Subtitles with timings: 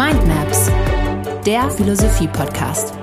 [0.00, 0.70] Mindmaps,
[1.44, 2.94] der Philosophie-Podcast.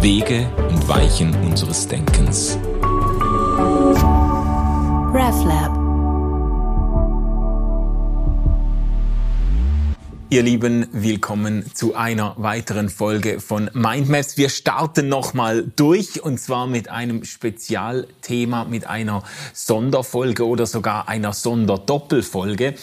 [0.00, 2.58] Wege und Weichen unseres Denkens.
[5.14, 5.85] RefLab.
[10.28, 14.36] Ihr Lieben, willkommen zu einer weiteren Folge von Mindmaps.
[14.36, 19.22] Wir starten nochmal durch und zwar mit einem Spezialthema, mit einer
[19.54, 22.74] Sonderfolge oder sogar einer Sonderdoppelfolge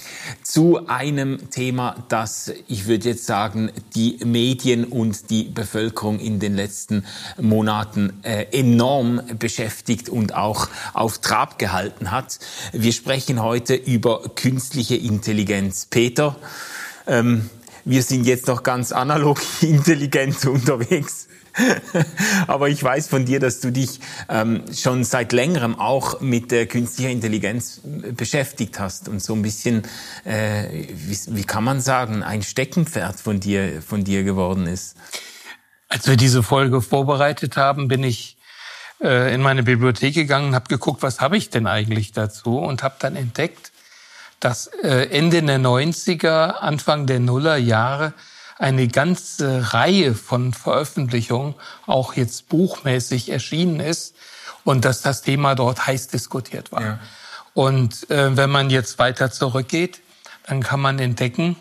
[0.42, 6.56] zu einem Thema, das, ich würde jetzt sagen, die Medien und die Bevölkerung in den
[6.56, 7.04] letzten
[7.38, 12.40] Monaten äh, enorm beschäftigt und auch auf Trab gehalten hat.
[12.72, 15.88] Wir sprechen heute über künstliche Intelligenz.
[15.88, 16.38] Peter,
[17.08, 17.50] ähm,
[17.86, 21.28] wir sind jetzt noch ganz analog intelligent unterwegs.
[22.48, 26.66] Aber ich weiß von dir, dass du dich ähm, schon seit längerem auch mit der
[26.66, 29.84] künstlichen Intelligenz äh, beschäftigt hast und so ein bisschen,
[30.26, 34.96] äh, wie, wie kann man sagen, ein Steckenpferd von dir, von dir geworden ist.
[35.90, 38.38] Als wir diese Folge vorbereitet haben, bin ich
[39.02, 42.96] äh, in meine Bibliothek gegangen, habe geguckt, was habe ich denn eigentlich dazu und habe
[42.98, 43.73] dann entdeckt,
[44.44, 48.14] dass äh, Ende der 90er, Anfang der Nuller Jahre
[48.58, 54.16] eine ganze Reihe von Veröffentlichungen auch jetzt buchmäßig erschienen ist
[54.66, 56.82] und dass das Thema dort heiß diskutiert war.
[56.82, 57.00] Ja.
[57.54, 60.02] Und äh, wenn man jetzt weiter zurückgeht,
[60.46, 61.56] dann kann man entdecken,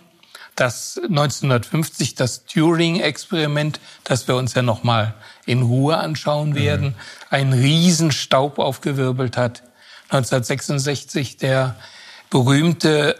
[0.56, 5.14] dass 1950 das Turing-Experiment, das wir uns ja noch mal
[5.46, 6.54] in Ruhe anschauen mhm.
[6.56, 6.94] werden, mhm.
[7.30, 9.62] einen Riesenstaub aufgewirbelt hat.
[10.10, 11.76] 1966 der
[12.32, 13.18] berühmte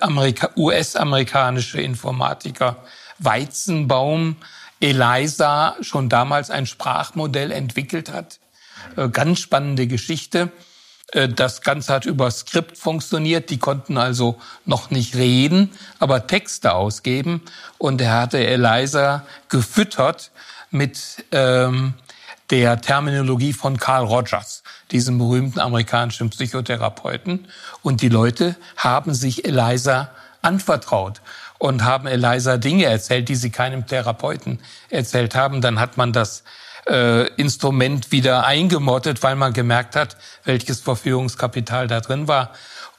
[0.57, 2.77] US-amerikanische Informatiker
[3.19, 4.37] Weizenbaum
[4.81, 8.39] Eliza schon damals ein Sprachmodell entwickelt hat.
[8.97, 10.51] Äh, ganz spannende Geschichte.
[11.09, 13.51] Äh, das Ganze hat über Skript funktioniert.
[13.51, 17.43] Die konnten also noch nicht reden, aber Texte ausgeben.
[17.77, 20.31] Und er hatte Eliza gefüttert
[20.71, 21.93] mit ähm,
[22.53, 27.49] der Terminologie von Carl Rogers, diesem berühmten amerikanischen Psychotherapeuten.
[27.81, 30.11] Und die Leute haben sich Eliza
[30.43, 31.23] anvertraut
[31.59, 35.63] und haben Eliza Dinge erzählt, die sie keinem Therapeuten erzählt haben.
[35.63, 36.45] Dann hat man das
[36.87, 42.53] äh, Instrument wieder eingemottet, weil man gemerkt hat, welches Verführungskapital da drin war.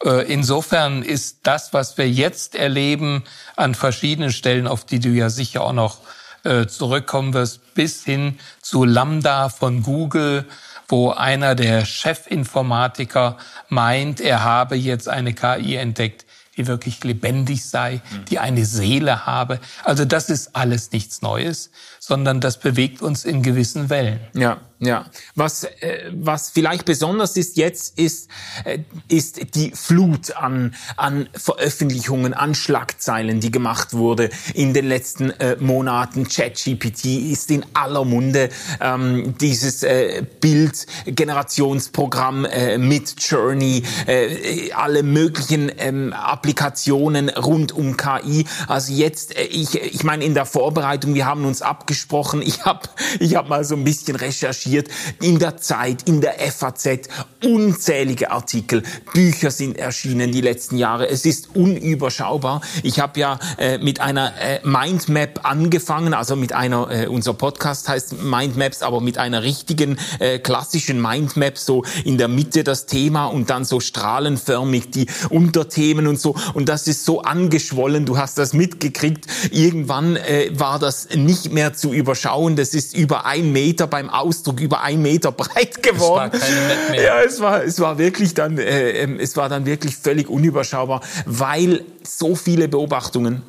[0.03, 3.23] Äh, insofern ist das, was wir jetzt erleben,
[3.55, 5.99] an verschiedenen Stellen, auf die du ja sicher auch noch
[6.43, 10.45] äh, zurückkommen wirst, bis hin zu Lambda von Google,
[10.87, 13.37] wo einer der Chefinformatiker
[13.69, 16.25] meint, er habe jetzt eine KI entdeckt,
[16.57, 19.59] die wirklich lebendig sei, die eine Seele habe.
[19.83, 21.71] Also das ist alles nichts Neues,
[22.05, 24.19] sondern das bewegt uns in gewissen Wellen.
[24.33, 24.59] Ja.
[24.85, 25.05] Ja,
[25.35, 28.29] was, äh, was vielleicht besonders ist jetzt, ist,
[28.65, 35.29] äh, ist die Flut an, an Veröffentlichungen, an Schlagzeilen, die gemacht wurde in den letzten
[35.29, 36.27] äh, Monaten.
[36.27, 38.49] ChatGPT ist in aller Munde.
[38.81, 48.45] Ähm, dieses äh, Bildgenerationsprogramm äh, mit Journey, äh, alle möglichen ähm, Applikationen rund um KI.
[48.67, 51.92] Also jetzt, äh, ich, ich meine, in der Vorbereitung, wir haben uns abgesprochen,
[52.41, 52.89] ich habe
[53.19, 54.87] ich hab mal so ein bisschen recherchiert,
[55.21, 57.09] in der Zeit, in der FAZ,
[57.43, 58.83] unzählige Artikel,
[59.13, 61.09] Bücher sind erschienen die letzten Jahre.
[61.09, 62.61] Es ist unüberschaubar.
[62.83, 67.89] Ich habe ja äh, mit einer äh, Mindmap angefangen, also mit einer, äh, unser Podcast
[67.89, 73.25] heißt Mindmaps, aber mit einer richtigen äh, klassischen Mindmap, so in der Mitte das Thema
[73.25, 76.35] und dann so strahlenförmig die Unterthemen und so.
[76.53, 79.27] Und das ist so angeschwollen, du hast das mitgekriegt.
[79.51, 82.55] Irgendwann äh, war das nicht mehr zu überschauen.
[82.55, 86.31] Das ist über ein Meter beim Ausdruck über ein Meter breit geworden.
[86.33, 87.03] Es war keine mehr.
[87.03, 91.01] Ja, es war, es war wirklich dann, äh, ähm, es war dann wirklich völlig unüberschaubar,
[91.25, 93.41] weil so viele Beobachtungen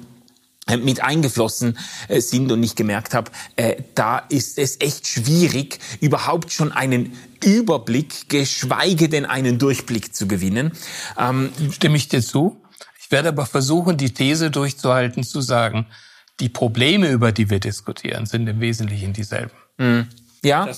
[0.66, 1.78] äh, mit eingeflossen
[2.08, 7.12] äh, sind und ich gemerkt habe, äh, da ist es echt schwierig, überhaupt schon einen
[7.44, 10.72] Überblick, geschweige denn einen Durchblick zu gewinnen.
[11.18, 12.56] Ähm, Stimme ich dir zu?
[12.98, 15.86] Ich werde aber versuchen, die These durchzuhalten, zu sagen,
[16.40, 19.52] die Probleme, über die wir diskutieren, sind im Wesentlichen dieselben.
[19.78, 20.08] Mhm.
[20.44, 20.68] Ja,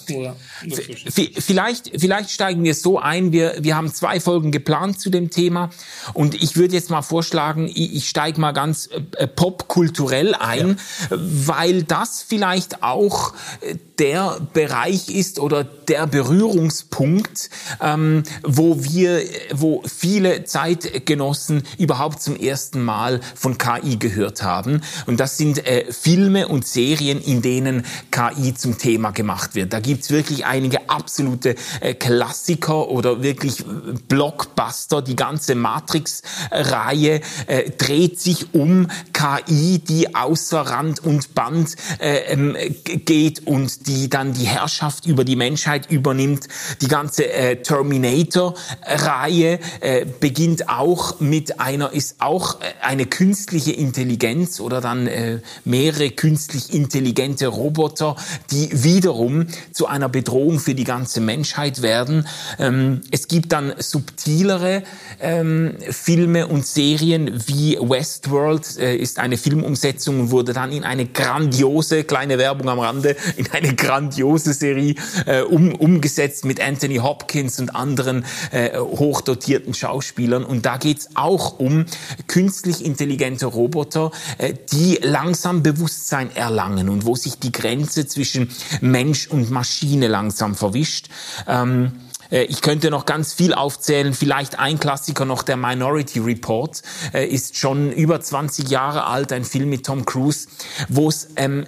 [1.40, 3.32] vielleicht, vielleicht steigen wir so ein.
[3.32, 5.70] Wir, wir haben zwei Folgen geplant zu dem Thema
[6.14, 10.78] und ich würde jetzt mal vorschlagen, ich, ich steige mal ganz äh, popkulturell ein,
[11.10, 11.16] ja.
[11.18, 19.22] weil das vielleicht auch äh, der Bereich ist oder der Berührungspunkt, ähm, wo wir,
[19.52, 24.82] wo viele Zeitgenossen überhaupt zum ersten Mal von KI gehört haben.
[25.06, 29.72] Und das sind äh, Filme und Serien, in denen KI zum Thema gemacht wird.
[29.72, 33.64] Da gibt's wirklich einige absolute äh, Klassiker oder wirklich
[34.08, 35.02] Blockbuster.
[35.02, 42.56] Die ganze Matrix-Reihe äh, dreht sich um KI, die außer Rand und Band äh, ähm,
[42.84, 46.48] geht und die dann die Herrschaft über die Menschheit übernimmt.
[46.80, 54.60] Die ganze äh, Terminator-Reihe äh, beginnt auch mit einer, ist auch äh, eine künstliche Intelligenz
[54.60, 58.16] oder dann äh, mehrere künstlich intelligente Roboter,
[58.50, 62.26] die wiederum zu einer Bedrohung für die ganze Menschheit werden.
[62.58, 64.82] Ähm, es gibt dann subtilere
[65.20, 71.06] ähm, Filme und Serien wie Westworld äh, ist eine Filmumsetzung und wurde dann in eine
[71.06, 74.94] grandiose, kleine Werbung am Rande, in eine grandiose Serie
[75.26, 80.44] äh, um, umgesetzt mit Anthony Hopkins und anderen äh, hochdotierten Schauspielern.
[80.44, 81.86] Und da geht's auch um
[82.26, 88.50] künstlich intelligente Roboter, äh, die langsam Bewusstsein erlangen und wo sich die Grenze zwischen
[88.80, 91.08] Mensch Maschine langsam verwischt.
[91.46, 91.92] Ähm,
[92.30, 94.14] äh, ich könnte noch ganz viel aufzählen.
[94.14, 99.44] Vielleicht ein Klassiker noch, der Minority Report, äh, ist schon über 20 Jahre alt, ein
[99.44, 100.48] Film mit Tom Cruise,
[100.88, 101.64] wo es ähm,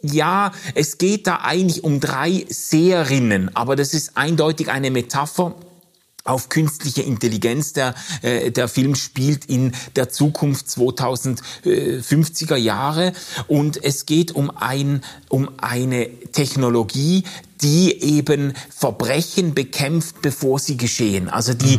[0.00, 5.56] ja, es geht da eigentlich um drei Seherinnen, aber das ist eindeutig eine Metapher
[6.28, 7.72] auf künstliche Intelligenz.
[7.72, 13.12] Der, äh, der Film spielt in der Zukunft 2050er Jahre
[13.46, 17.24] und es geht um, ein, um eine Technologie,
[17.60, 21.28] die eben Verbrechen bekämpft, bevor sie geschehen.
[21.28, 21.78] Also die,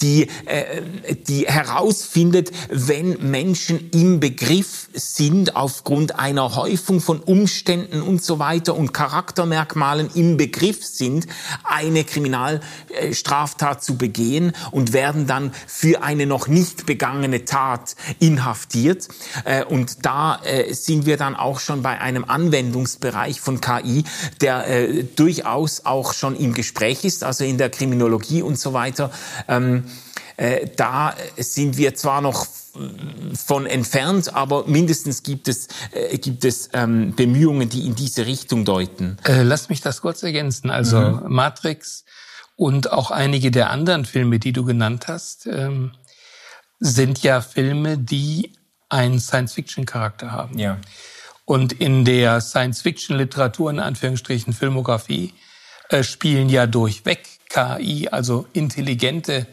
[0.00, 0.82] die, äh,
[1.28, 8.74] die herausfindet, wenn Menschen im Begriff sind, aufgrund einer Häufung von Umständen und so weiter
[8.74, 11.26] und Charaktermerkmalen im Begriff sind,
[11.64, 19.08] eine Kriminalstraftat zu begehen und werden dann für eine noch nicht begangene Tat inhaftiert.
[19.44, 24.04] Äh, und da äh, sind wir dann auch schon bei einem Anwendungsbereich von KI,
[24.40, 29.10] der äh, durchaus auch schon im Gespräch ist, also in der Kriminologie und so weiter.
[29.48, 29.84] Ähm,
[30.36, 32.46] äh, da sind wir zwar noch
[33.34, 38.64] von entfernt, aber mindestens gibt es, äh, gibt es ähm, Bemühungen, die in diese Richtung
[38.64, 39.18] deuten.
[39.24, 40.70] Äh, lass mich das kurz ergänzen.
[40.70, 41.32] Also mhm.
[41.32, 42.04] Matrix
[42.56, 45.92] und auch einige der anderen Filme, die du genannt hast, ähm,
[46.78, 48.52] sind ja Filme, die
[48.88, 50.58] einen Science-Fiction-Charakter haben.
[50.58, 50.78] Ja.
[51.50, 55.34] Und in der Science-Fiction-Literatur, in Anführungsstrichen Filmografie,
[55.88, 59.48] äh, spielen ja durchweg KI, also intelligente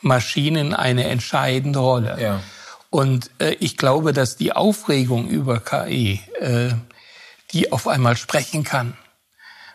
[0.00, 2.16] Maschinen, eine entscheidende Rolle.
[2.18, 2.42] Ja.
[2.88, 6.70] Und äh, ich glaube, dass die Aufregung über KI, äh,
[7.50, 8.96] die auf einmal sprechen kann,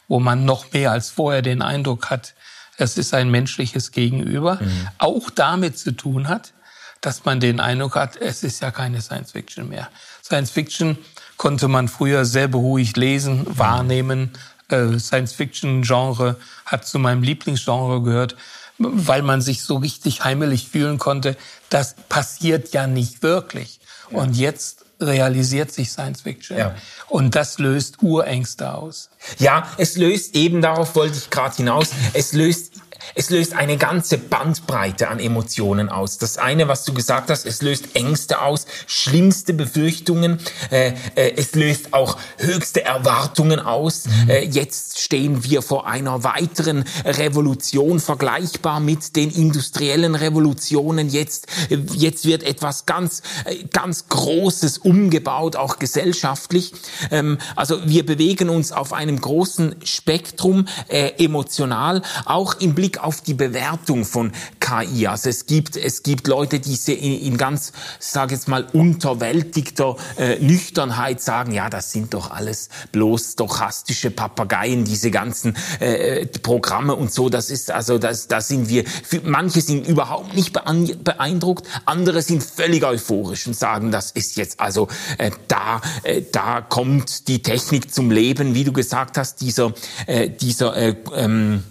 [0.08, 2.34] wo man noch mehr als vorher den Eindruck hat,
[2.78, 4.88] es ist ein menschliches Gegenüber, mhm.
[4.98, 6.54] auch damit zu tun hat,
[7.02, 9.90] dass man den Eindruck hat, es ist ja keine Science Fiction mehr.
[10.24, 10.98] Science Fiction
[11.38, 14.32] konnte man früher sehr beruhigt lesen, wahrnehmen.
[14.70, 16.36] Äh, Science-Fiction-Genre
[16.66, 18.36] hat zu meinem Lieblingsgenre gehört,
[18.78, 21.38] weil man sich so richtig heimelig fühlen konnte.
[21.70, 23.80] Das passiert ja nicht wirklich.
[24.12, 24.20] Ja.
[24.20, 26.58] Und jetzt realisiert sich Science Fiction.
[26.58, 26.76] Ja.
[27.08, 29.10] Und das löst Urängste aus.
[29.38, 32.74] Ja, es löst eben, darauf wollte ich gerade hinaus, es löst
[33.16, 36.18] es löst eine ganze Bandbreite an Emotionen aus.
[36.18, 40.40] Das eine, was du gesagt hast, es löst Ängste aus, schlimmste Befürchtungen,
[40.72, 44.06] äh, äh, es löst auch höchste Erwartungen aus.
[44.06, 44.30] Mhm.
[44.30, 51.10] Äh, jetzt stehen wir vor einer weiteren Revolution, vergleichbar mit den industriellen Revolutionen.
[51.10, 51.48] Jetzt,
[51.94, 56.74] jetzt wird etwas ganz, äh, ganz Großes umgebaut, auch gesellschaftlich.
[57.12, 63.22] Ähm, also wir bewegen uns auf einem großen Spektrum äh, emotional, auch im Blick auf
[63.22, 65.08] die Bewertung von KI.
[65.08, 70.40] Also es gibt, es gibt Leute, die in, in ganz, sage jetzt mal, unterwältigter äh,
[70.40, 77.12] Nüchternheit sagen, ja, das sind doch alles bloß stochastische Papageien, diese ganzen äh, Programme und
[77.12, 77.30] so.
[77.30, 78.84] Das ist, also, das, da sind wir,
[79.24, 84.88] manche sind überhaupt nicht beeindruckt, andere sind völlig euphorisch und sagen, das ist jetzt, also,
[85.18, 89.74] äh, da, äh, da kommt die Technik zum Leben, wie du gesagt hast, dieser,
[90.06, 91.64] äh, dieser, äh, ähm,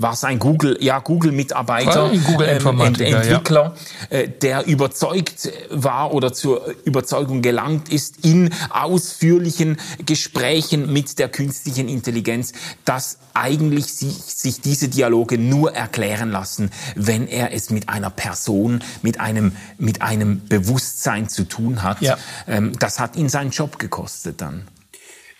[0.00, 3.74] was ein Google, ja, Google-Mitarbeiter, Google ähm, Ent Entwickler,
[4.10, 4.16] ja.
[4.16, 11.88] äh, der überzeugt war oder zur Überzeugung gelangt ist in ausführlichen Gesprächen mit der künstlichen
[11.88, 12.52] Intelligenz,
[12.84, 18.84] dass eigentlich sich, sich diese Dialoge nur erklären lassen, wenn er es mit einer Person,
[19.02, 22.00] mit einem, mit einem Bewusstsein zu tun hat.
[22.02, 22.18] Ja.
[22.46, 24.68] Ähm, das hat ihn seinen Job gekostet dann.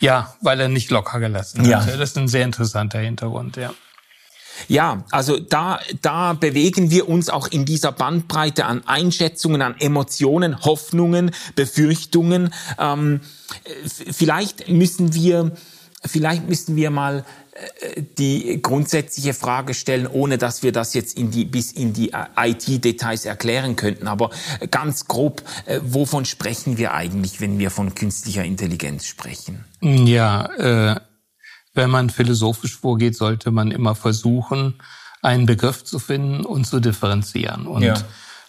[0.00, 1.66] Ja, weil er nicht locker gelassen hat.
[1.66, 1.80] Ja.
[1.84, 3.72] Das ist ein sehr interessanter Hintergrund, ja.
[4.66, 10.64] Ja, also da, da bewegen wir uns auch in dieser Bandbreite an Einschätzungen, an Emotionen,
[10.64, 12.52] Hoffnungen, Befürchtungen.
[12.78, 13.20] Ähm,
[13.86, 15.52] vielleicht müssen wir
[16.04, 17.24] vielleicht müssten wir mal
[17.80, 22.12] äh, die grundsätzliche Frage stellen, ohne dass wir das jetzt in die, bis in die
[22.36, 24.06] IT-Details erklären könnten.
[24.06, 24.30] Aber
[24.70, 29.64] ganz grob, äh, wovon sprechen wir eigentlich, wenn wir von künstlicher Intelligenz sprechen?
[29.80, 30.46] Ja,
[30.94, 31.00] äh,
[31.78, 34.74] wenn man philosophisch vorgeht, sollte man immer versuchen,
[35.22, 37.68] einen Begriff zu finden und zu differenzieren.
[37.68, 37.94] Und ja.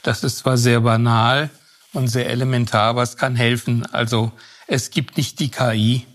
[0.02, 1.52] das ist zwar sehr banal
[1.94, 3.86] und sehr elementar, aber es kann helfen.
[3.86, 4.32] Also
[4.66, 6.08] es gibt nicht die KI,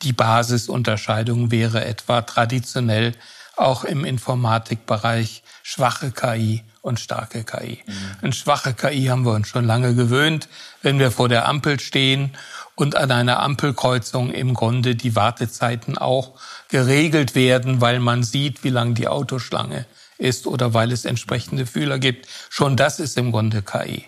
[0.00, 3.12] die Basisunterscheidung wäre etwa traditionell
[3.54, 7.82] auch im Informatikbereich schwache KI und starke KI.
[7.86, 7.92] Mhm.
[8.22, 10.48] An schwache KI haben wir uns schon lange gewöhnt,
[10.80, 12.32] wenn wir vor der Ampel stehen
[12.74, 16.38] und an einer Ampelkreuzung im Grunde die Wartezeiten auch
[16.68, 19.86] geregelt werden, weil man sieht, wie lang die Autoschlange
[20.18, 22.28] ist oder weil es entsprechende Fühler gibt.
[22.48, 24.06] Schon das ist im Grunde KI.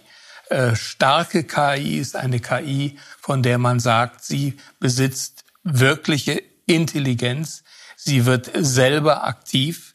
[0.48, 7.64] Äh, starke KI ist eine KI, von der man sagt, sie besitzt wirkliche Intelligenz.
[7.96, 9.94] Sie wird selber aktiv.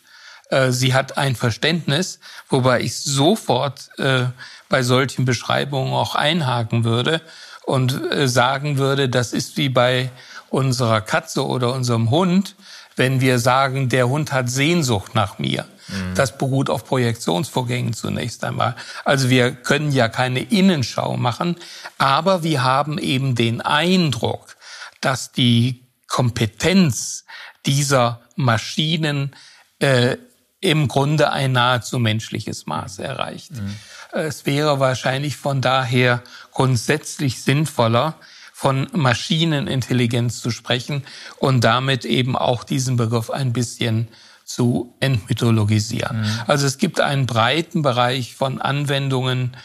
[0.49, 4.25] Äh, sie hat ein Verständnis, wobei ich sofort äh,
[4.67, 7.21] bei solchen Beschreibungen auch einhaken würde
[7.69, 10.09] und äh, sagen würde, das ist wie bei
[10.49, 12.55] unserer Katze oder unserem Hund,
[12.95, 15.65] wenn wir sagen, der Hund hat Sehnsucht nach mir.
[15.87, 16.15] Mhm.
[16.15, 18.75] Das beruht auf Projektionsvorgängen zunächst einmal.
[19.05, 21.57] Also wir können ja keine Innenschau machen,
[21.99, 24.55] aber wir haben eben den Eindruck,
[24.99, 27.25] dass die Kompetenz
[27.67, 29.35] dieser Maschinen
[29.77, 30.17] äh,
[30.59, 33.51] im Grunde ein nahezu menschliches Maß erreicht.
[33.51, 33.75] Mhm.
[34.11, 36.23] Es wäre wahrscheinlich von daher
[36.59, 38.15] grundsätzlich sinnvoller,
[38.51, 41.05] von Maschinenintelligenz zu sprechen
[41.37, 44.09] und damit eben auch diesen Begriff ein bisschen
[44.43, 46.19] zu entmythologisieren.
[46.19, 46.39] Mhm.
[46.47, 49.55] Also es gibt einen breiten Bereich von Anwendungen,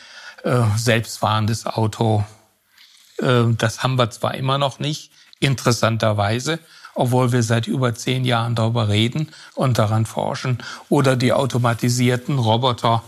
[0.45, 2.25] äh, selbstfahrendes Auto,
[3.19, 5.11] äh, das haben wir zwar immer noch nicht,
[5.41, 6.61] interessanterweise,
[6.95, 10.59] obwohl wir seit über zehn Jahren darüber reden und daran forschen.
[10.89, 13.03] Oder die automatisierten Roboter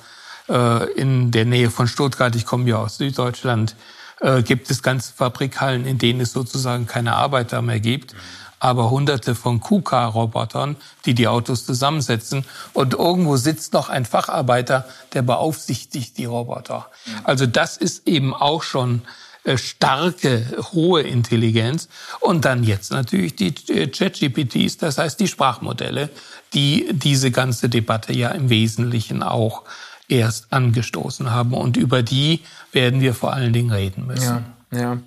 [0.48, 3.76] äh, in der Nähe von Stuttgart, ich komme ja aus Süddeutschland,
[4.20, 8.14] äh, gibt es ganze Fabrikhallen, in denen es sozusagen keine Arbeiter mehr gibt,
[8.58, 12.44] aber hunderte von KUKA-Robotern, die die Autos zusammensetzen.
[12.72, 16.86] Und irgendwo sitzt noch ein Facharbeiter, der beaufsichtigt die Roboter.
[17.24, 19.02] Also das ist eben auch schon
[19.44, 21.88] äh, starke, hohe Intelligenz.
[22.20, 26.08] Und dann jetzt natürlich die äh, ChatGPTs, das heißt die Sprachmodelle,
[26.54, 29.62] die diese ganze Debatte ja im Wesentlichen auch
[30.08, 31.54] erst angestoßen haben.
[31.54, 32.40] Und über die
[32.72, 34.44] werden wir vor allen Dingen reden müssen.
[34.72, 34.98] Ja, ja.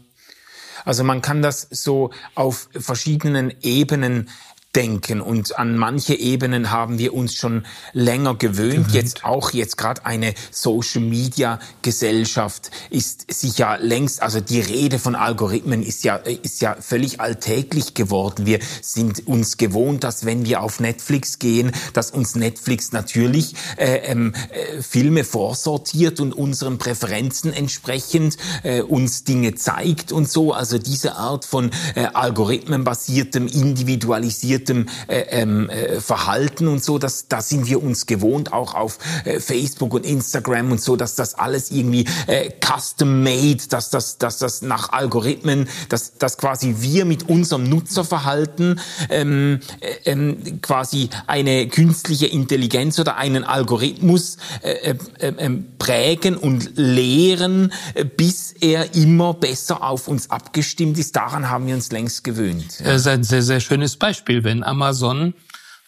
[0.86, 4.30] Also man kann das so auf verschiedenen Ebenen
[4.76, 5.20] denken.
[5.20, 8.88] Und an manche Ebenen haben wir uns schon länger gewöhnt.
[8.88, 8.94] gewöhnt.
[8.94, 15.00] Jetzt auch jetzt gerade eine Social Media Gesellschaft ist sich ja längst, also die Rede
[15.00, 18.46] von Algorithmen ist ja, ist ja völlig alltäglich geworden.
[18.46, 23.98] Wir sind uns gewohnt, dass wenn wir auf Netflix gehen, dass uns Netflix natürlich äh,
[24.06, 30.54] ähm, äh, Filme vorsortiert und unseren Präferenzen entsprechend äh, uns Dinge zeigt und so.
[30.54, 37.28] Also diese Art von äh, algorithmenbasiertem, individualisiertem basiertem äh, ähm, äh, Verhalten und so, dass
[37.28, 41.36] da sind wir uns gewohnt, auch auf äh, Facebook und Instagram und so, dass das
[41.36, 47.06] alles irgendwie äh, custom made, dass das, dass das nach Algorithmen, dass, dass quasi wir
[47.06, 55.28] mit unserem Nutzerverhalten ähm, äh, ähm, quasi eine künstliche Intelligenz oder einen Algorithmus äh, äh,
[55.28, 61.16] äh, prägen und lehren, äh, bis er immer besser auf uns abgestimmt ist.
[61.16, 62.80] Daran haben wir uns längst gewöhnt.
[62.84, 65.36] Das ist ein sehr, sehr schönes Beispiel wenn Amazon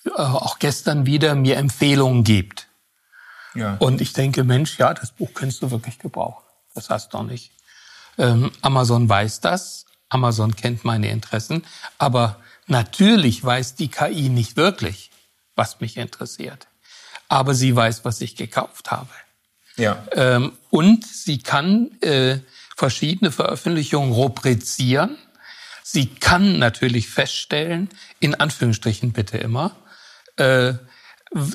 [0.05, 2.67] äh, auch gestern wieder mir Empfehlungen gibt.
[3.55, 3.75] Ja.
[3.79, 6.43] Und ich denke, Mensch, ja, das Buch könntest du wirklich gebrauchen.
[6.75, 7.51] Das hast du doch nicht.
[8.19, 9.85] Ähm, Amazon weiß das.
[10.09, 11.65] Amazon kennt meine Interessen.
[11.97, 12.37] Aber
[12.67, 15.09] natürlich weiß die KI nicht wirklich,
[15.55, 16.67] was mich interessiert.
[17.29, 19.09] Aber sie weiß, was ich gekauft habe.
[19.75, 20.03] Ja.
[20.11, 22.37] Ähm, und sie kann äh,
[22.77, 25.17] verschiedene Veröffentlichungen rubrizieren
[25.83, 29.75] Sie kann natürlich feststellen, in Anführungsstrichen bitte immer,
[30.37, 30.73] äh,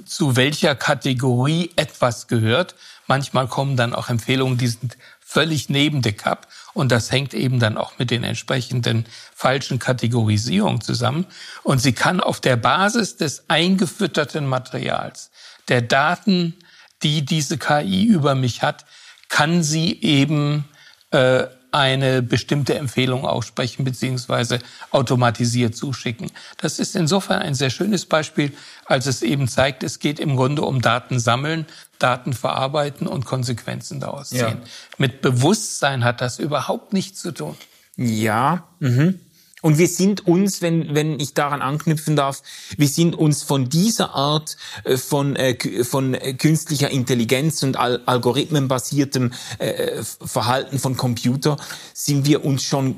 [0.07, 2.75] zu welcher Kategorie etwas gehört.
[3.07, 7.59] Manchmal kommen dann auch Empfehlungen, die sind völlig neben der Cup und das hängt eben
[7.59, 11.27] dann auch mit den entsprechenden falschen Kategorisierungen zusammen.
[11.63, 15.31] Und sie kann auf der Basis des eingefütterten Materials,
[15.69, 16.55] der Daten,
[17.03, 18.87] die diese KI über mich hat,
[19.29, 20.65] kann sie eben
[21.11, 26.31] äh, eine bestimmte Empfehlung aussprechen beziehungsweise automatisiert zuschicken.
[26.59, 28.53] Das ist insofern ein sehr schönes Beispiel,
[28.85, 31.67] als es eben zeigt, es geht im Grunde um Daten sammeln,
[31.99, 34.41] Daten verarbeiten und Konsequenzen daraus ziehen.
[34.41, 34.59] Ja.
[34.99, 37.57] Mit Bewusstsein hat das überhaupt nichts zu tun.
[37.97, 39.21] Ja, mhm.
[39.67, 42.41] Und wir sind uns, wenn, wenn ich daran anknüpfen darf,
[42.77, 50.05] wir sind uns von dieser Art äh, von, äh, von künstlicher Intelligenz und algorithmenbasiertem äh,
[50.05, 51.57] Verhalten von Computer,
[51.95, 52.95] sind wir uns schon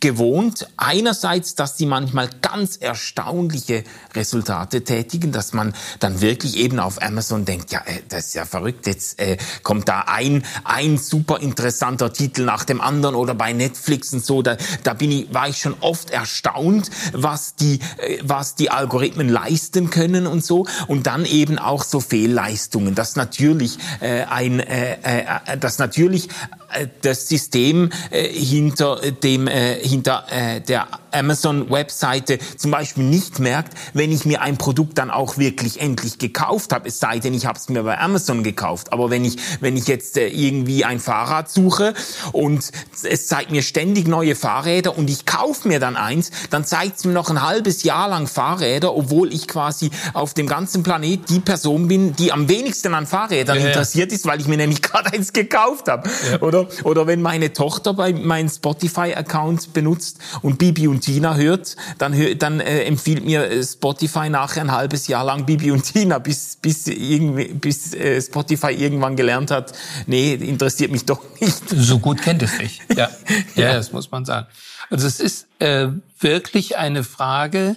[0.00, 0.68] gewohnt.
[0.76, 7.44] Einerseits, dass sie manchmal ganz erstaunliche Resultate tätigen, dass man dann wirklich eben auf Amazon
[7.44, 12.12] denkt, ja, äh, das ist ja verrückt, jetzt äh, kommt da ein, ein super interessanter
[12.12, 15.58] Titel nach dem anderen oder bei Netflix und so, da, da bin ich, war ich
[15.58, 20.66] schon oft erstaunt, was die, äh, was die Algorithmen leisten können und so.
[20.86, 26.28] Und dann eben auch so Fehlleistungen, dass natürlich äh, ein, äh, äh, dass natürlich
[26.72, 33.74] äh, das System äh, hinter dem äh, hinter äh, der Amazon-Webseite zum Beispiel nicht merkt,
[33.94, 36.88] wenn ich mir ein Produkt dann auch wirklich endlich gekauft habe.
[36.88, 38.92] Es sei denn, ich habe es mir bei Amazon gekauft.
[38.92, 41.94] Aber wenn ich wenn ich jetzt äh, irgendwie ein Fahrrad suche
[42.32, 42.70] und
[43.02, 47.04] es zeigt mir ständig neue Fahrräder und ich kaufe mir dann eins, dann zeigt es
[47.04, 51.40] mir noch ein halbes Jahr lang Fahrräder, obwohl ich quasi auf dem ganzen Planet die
[51.40, 54.16] Person bin, die am wenigsten an Fahrrädern ja, interessiert ja.
[54.16, 56.08] ist, weil ich mir nämlich gerade eins gekauft habe.
[56.30, 56.40] Ja.
[56.42, 62.12] Oder oder wenn meine Tochter bei meinem Spotify-Account benutzt und Bibi und Tina hört, dann,
[62.38, 66.56] dann äh, empfiehlt mir äh, Spotify nachher ein halbes Jahr lang Bibi und Tina, bis,
[66.60, 69.72] bis, irgendwie, bis äh, Spotify irgendwann gelernt hat,
[70.06, 71.62] nee, interessiert mich doch nicht.
[71.70, 72.80] So gut kennt es sich.
[72.96, 73.08] Ja,
[73.54, 74.48] ja, ja das muss man sagen.
[74.90, 77.76] Also es ist äh, wirklich eine Frage,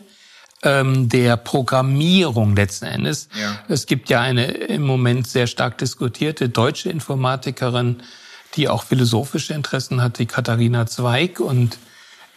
[0.63, 3.29] ähm, der Programmierung letzten Endes.
[3.39, 3.60] Ja.
[3.67, 8.01] Es gibt ja eine im Moment sehr stark diskutierte deutsche Informatikerin,
[8.55, 11.39] die auch philosophische Interessen hat, die Katharina Zweig.
[11.39, 11.77] Und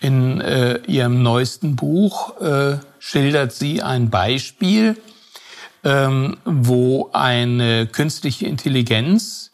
[0.04, 4.98] in äh, ihrem neuesten Buch äh, schildert sie ein Beispiel,
[5.82, 9.50] ähm, wo eine künstliche Intelligenz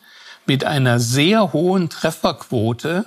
[0.47, 3.05] mit einer sehr hohen Trefferquote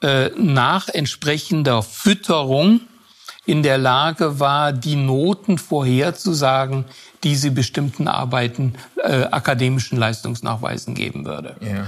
[0.00, 2.80] äh, nach entsprechender Fütterung
[3.44, 6.86] in der Lage war, die Noten vorherzusagen,
[7.24, 11.56] die sie bestimmten Arbeiten äh, akademischen Leistungsnachweisen geben würde.
[11.60, 11.84] Ja.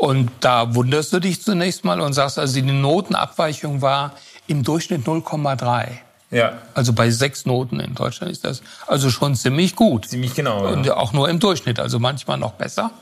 [0.00, 4.14] Und da wunderst du dich zunächst mal und sagst, also die Notenabweichung war
[4.46, 5.88] im Durchschnitt 0,3.
[6.30, 6.56] Ja.
[6.72, 10.08] Also bei sechs Noten in Deutschland ist das also schon ziemlich gut.
[10.08, 10.64] Ziemlich genau.
[10.64, 10.72] Ja.
[10.72, 12.92] Und auch nur im Durchschnitt, also manchmal noch besser.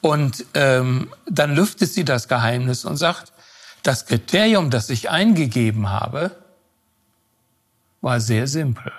[0.00, 3.30] Und ähm, dann lüftet sie das Geheimnis und sagt,
[3.82, 6.30] das Kriterium, das ich eingegeben habe,
[8.00, 8.90] war sehr simpel.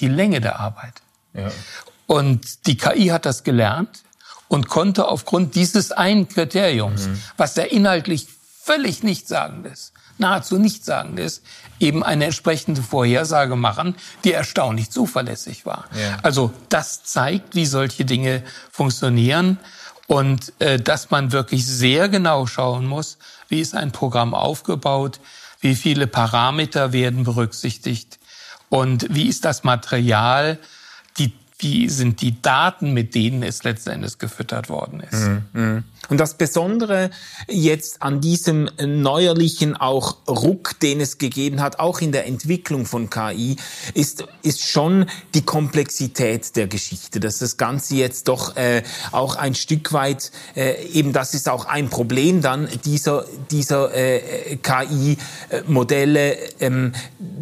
[0.00, 0.94] Die Länge der Arbeit.
[1.34, 1.52] Ja.
[2.08, 4.02] Und die KI hat das gelernt
[4.48, 7.22] und konnte aufgrund dieses einen Kriteriums, mhm.
[7.36, 8.26] was der inhaltlich
[8.62, 11.42] völlig nichtssagend ist, nahezu nichtssagend ist,
[11.80, 15.84] eben eine entsprechende Vorhersage machen, die erstaunlich zuverlässig war.
[15.94, 16.18] Ja.
[16.22, 19.58] Also das zeigt, wie solche Dinge funktionieren
[20.06, 25.20] und äh, dass man wirklich sehr genau schauen muss, wie ist ein Programm aufgebaut,
[25.60, 28.18] wie viele Parameter werden berücksichtigt
[28.68, 30.58] und wie ist das Material,
[31.60, 35.26] wie sind die Daten, mit denen es letztendlich gefüttert worden ist.
[35.26, 35.84] Mhm, mhm.
[36.08, 37.10] Und das Besondere
[37.48, 43.10] jetzt an diesem neuerlichen auch Ruck, den es gegeben hat, auch in der Entwicklung von
[43.10, 43.56] KI,
[43.94, 49.54] ist, ist schon die Komplexität der Geschichte, dass das Ganze jetzt doch äh, auch ein
[49.54, 56.92] Stück weit, äh, eben das ist auch ein Problem dann dieser, dieser äh, KI-Modelle, ähm,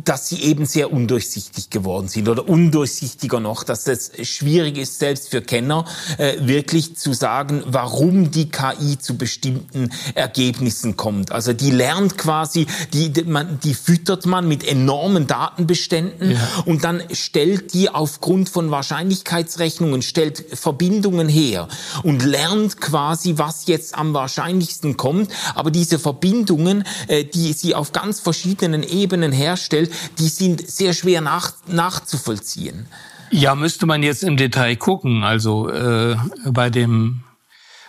[0.04, 3.84] dass sie eben sehr undurchsichtig geworden sind oder undurchsichtiger noch, dass
[4.16, 5.84] es schwierig ist, selbst für Kenner,
[6.18, 11.32] äh, wirklich zu sagen, warum die KI zu bestimmten Ergebnissen kommt.
[11.32, 16.38] Also die lernt quasi, die, die, man, die füttert man mit enormen Datenbeständen ja.
[16.64, 21.68] und dann stellt die aufgrund von Wahrscheinlichkeitsrechnungen, stellt Verbindungen her
[22.02, 25.30] und lernt quasi, was jetzt am wahrscheinlichsten kommt.
[25.54, 31.20] Aber diese Verbindungen, äh, die sie auf ganz verschiedenen Ebenen herstellt, die sind sehr schwer
[31.20, 32.86] nach, nachzuvollziehen.
[33.30, 35.24] Ja, müsste man jetzt im Detail gucken.
[35.24, 37.24] Also äh, bei dem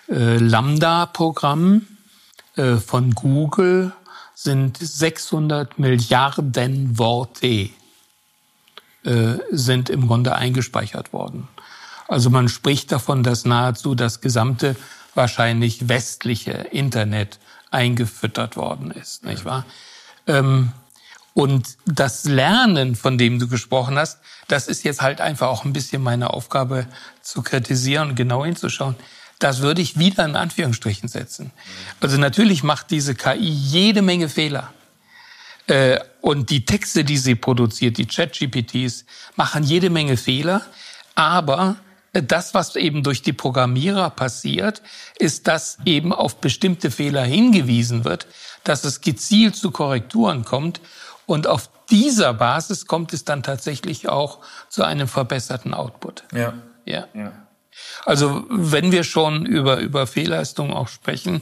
[0.09, 1.85] äh, Lambda-Programm
[2.55, 3.91] äh, von Google
[4.33, 7.69] sind 600 Milliarden Worte
[9.03, 11.47] äh, sind im Grunde eingespeichert worden.
[12.07, 14.75] Also man spricht davon, dass nahezu das gesamte
[15.13, 17.39] wahrscheinlich westliche Internet
[17.71, 19.65] eingefüttert worden ist, nicht wahr?
[20.25, 20.71] Ähm,
[21.33, 25.73] und das Lernen, von dem du gesprochen hast, das ist jetzt halt einfach auch ein
[25.73, 26.87] bisschen meine Aufgabe
[27.21, 28.95] zu kritisieren und genau hinzuschauen.
[29.39, 31.51] Das würde ich wieder in Anführungsstrichen setzen.
[31.99, 34.73] Also natürlich macht diese KI jede Menge Fehler.
[35.67, 39.05] Äh, und die Texte, die sie produziert, die Chat-GPTs,
[39.35, 40.65] machen jede Menge Fehler.
[41.13, 41.75] Aber
[42.13, 44.81] das, was eben durch die Programmierer passiert,
[45.19, 48.27] ist, dass eben auf bestimmte Fehler hingewiesen wird,
[48.63, 50.81] dass es gezielt zu Korrekturen kommt
[51.25, 56.23] Und auf dieser Basis kommt es dann tatsächlich auch zu einem verbesserten Output.
[56.33, 56.53] Ja.
[56.85, 57.07] Ja.
[57.13, 57.31] ja.
[58.05, 61.41] Also wenn wir schon über, über Fehlleistungen auch sprechen,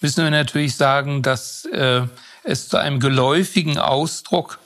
[0.00, 2.02] müssen wir natürlich sagen, dass äh,
[2.42, 4.58] es zu einem geläufigen Ausdruck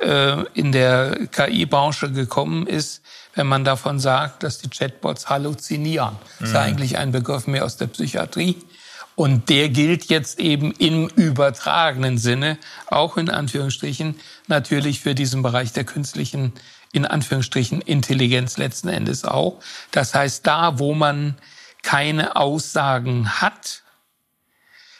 [0.00, 3.02] äh, in der KI-Branche gekommen ist,
[3.34, 6.16] wenn man davon sagt, dass die Chatbots halluzinieren.
[6.38, 6.60] Das ist mhm.
[6.60, 8.56] eigentlich ein Begriff mehr aus der Psychiatrie.
[9.16, 15.72] Und der gilt jetzt eben im übertragenen Sinne, auch in Anführungsstrichen, natürlich für diesen Bereich
[15.72, 16.52] der künstlichen,
[16.92, 19.60] in Anführungsstrichen, Intelligenz letzten Endes auch.
[19.92, 21.36] Das heißt, da, wo man
[21.82, 23.82] keine Aussagen hat,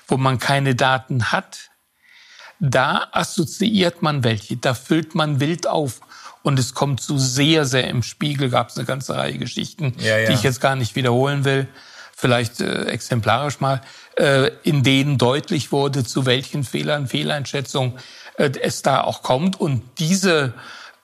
[0.06, 1.70] wo man keine Daten hat,
[2.60, 6.00] da assoziiert man welche, da füllt man wild auf.
[6.42, 10.18] Und es kommt so sehr, sehr im Spiegel, gab es eine ganze Reihe Geschichten, ja,
[10.18, 10.28] ja.
[10.28, 11.66] die ich jetzt gar nicht wiederholen will,
[12.14, 13.80] vielleicht äh, exemplarisch mal,
[14.62, 17.94] in denen deutlich wurde, zu welchen Fehlern, Fehleinschätzungen
[18.36, 19.60] äh, es da auch kommt.
[19.60, 20.54] Und diese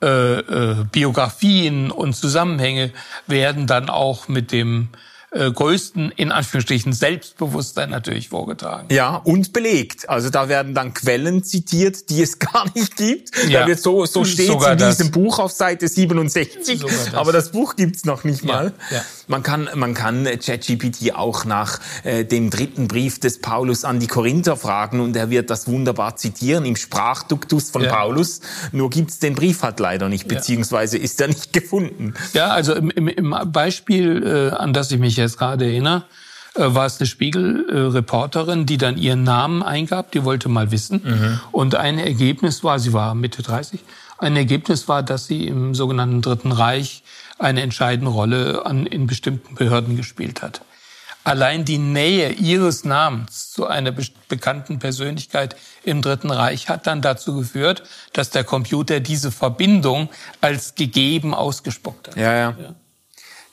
[0.03, 2.93] äh, äh, Biografien und Zusammenhänge
[3.27, 4.89] werden dann auch mit dem
[5.33, 8.89] äh, größten, in Anführungsstrichen, Selbstbewusstsein natürlich vorgetragen.
[8.91, 10.09] Ja, und belegt.
[10.09, 13.31] Also da werden dann Quellen zitiert, die es gar nicht gibt.
[13.49, 13.61] Ja.
[13.61, 15.11] Da wird so, so steht in diesem das.
[15.11, 17.15] Buch auf Seite 67, das.
[17.15, 18.73] aber das Buch gibt's noch nicht mal.
[18.91, 18.97] Ja.
[18.97, 19.05] Ja.
[19.29, 24.09] Man kann, man kann ChatGPT auch nach äh, dem dritten Brief des Paulus an die
[24.09, 28.41] Korinther fragen und er wird das wunderbar zitieren im Sprachduktus von Paulus.
[28.73, 32.15] Nur gibt's den Brief halt leider nicht, beziehungsweise ist er nicht gefunden.
[32.33, 36.05] Ja, also im, im, im Beispiel, äh, an das ich mich jetzt gerade erinnere,
[36.55, 41.03] äh, war es eine Spiegel-Reporterin, die dann ihren Namen eingab, die wollte mal wissen.
[41.05, 41.41] Mhm.
[41.53, 43.81] Und ein Ergebnis war, sie war Mitte 30,
[44.19, 47.03] ein Ergebnis war, dass sie im sogenannten Dritten Reich
[47.39, 50.61] eine entscheidende Rolle an, in bestimmten Behörden gespielt hat.
[51.23, 57.03] Allein die Nähe ihres Namens zu einer be bekannten Persönlichkeit im Dritten Reich hat dann
[57.03, 60.09] dazu geführt, dass der Computer diese Verbindung
[60.41, 62.17] als gegeben ausgespuckt hat.
[62.17, 62.57] Ja, ja.
[62.59, 62.75] ja.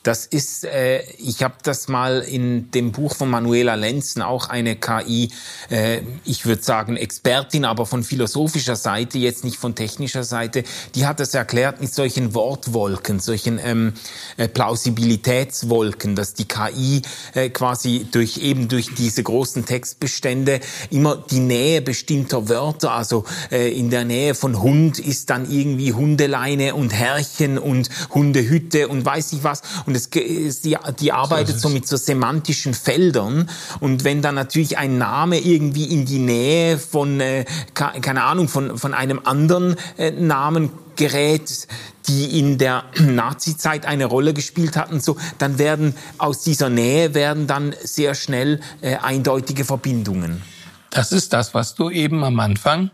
[0.08, 4.78] Das ist, äh, ich habe das mal in dem Buch von Manuela Lenzen, auch eine
[4.78, 5.34] KI,
[5.70, 10.64] äh, ich würde sagen Expertin, aber von philosophischer Seite, jetzt nicht von technischer Seite,
[10.96, 13.96] die hat das erklärt mit solchen Wortwolken, solchen ähm,
[14.38, 17.02] äh, Plausibilitätswolken, dass die KI
[17.34, 23.78] äh, quasi durch eben durch diese großen Textbestände immer die Nähe bestimmter Wörter, also äh,
[23.78, 29.34] in der Nähe von Hund ist dann irgendwie Hundeleine und Herrchen und Hundehütte und weiß
[29.34, 29.64] ich was.
[29.86, 33.50] Und es, die, die arbeitet so, mit so semantischen Feldern.
[33.80, 38.78] Und wenn dann natürlich ein Name irgendwie in die Nähe von, äh, keine Ahnung, von,
[38.78, 41.68] von einem anderen äh, Namen gerät,
[42.08, 47.48] die in der Nazi-Zeit eine Rolle gespielt hatten, so, dann werden aus dieser Nähe werden
[47.48, 50.42] dann sehr schnell äh, eindeutige Verbindungen.
[50.90, 52.92] Das ist das, was du eben am Anfang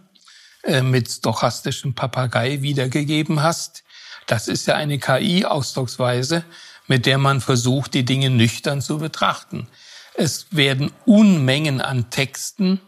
[0.63, 3.84] äh, mit stochastischem Papagei wiedergegeben hast.
[4.28, 6.44] Das ist ja eine KI-Ausdrucksweise,
[6.88, 9.67] mit der man versucht, die Dinge nüchtern zu betrachten.
[10.15, 12.80] Es werden Unmengen an Texten,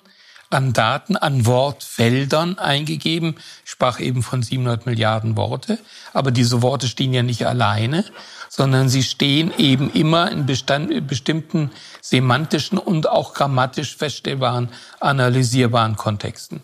[0.50, 3.36] an Daten, an Wortfeldern eingegeben.
[3.64, 5.80] Ich sprach eben von 700 Milliarden Worte.
[6.14, 8.06] Aber diese Worte stehen ja nicht alleine,
[8.50, 16.62] sondern sie stehen eben immer in Bestand, bestimmten semantischen und auch grammatisch feststellbaren, analysierbaren Kontexten.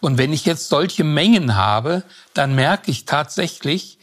[0.00, 2.02] Und wenn ich jetzt solche Mengen habe,
[2.34, 3.98] dann merke ich tatsächlich,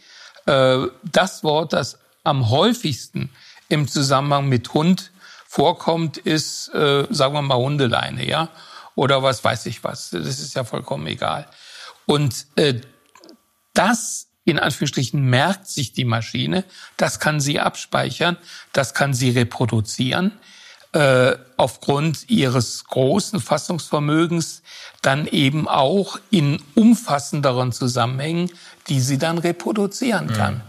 [0.46, 3.30] äh, das Wort, das am häufigsten
[3.68, 5.12] im Zusammenhang mit Hund
[5.46, 8.48] vorkommt, ist, äh, sagen wir mal, Hundeleine, ja,
[8.94, 10.10] oder was weiß ich was.
[10.10, 11.46] Das ist ja vollkommen egal.
[12.06, 12.80] Und äh,
[13.74, 16.64] das in Anführungsstrichen merkt sich die Maschine,
[16.96, 18.36] das kann sie abspeichern,
[18.72, 20.32] das kann sie reproduzieren.
[20.92, 24.62] Äh, aufgrund ihres großen Fassungsvermögens
[25.02, 28.50] dann eben auch in umfassenderen Zusammenhängen,
[28.88, 30.54] die sie dann reproduzieren kann.
[30.54, 30.60] Mhm.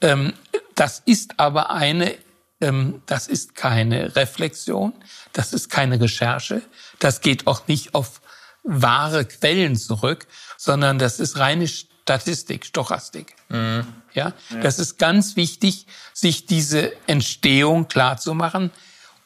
[0.00, 0.32] Ähm,
[0.76, 2.14] das ist aber eine,
[2.60, 4.92] ähm, das ist keine Reflexion,
[5.32, 6.62] das ist keine Recherche,
[7.00, 8.20] das geht auch nicht auf
[8.62, 13.34] wahre Quellen zurück, sondern das ist reine Statistik, Stochastik.
[13.48, 13.86] Mhm.
[14.14, 18.70] Ja, das ist ganz wichtig, sich diese Entstehung klar zu machen.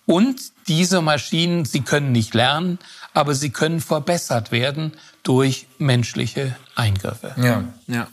[0.06, 2.80] Und diese Maschinen, sie können nicht lernen,
[3.14, 7.34] aber sie können verbessert werden durch menschliche Eingriffe.
[7.36, 8.08] Ja, ja.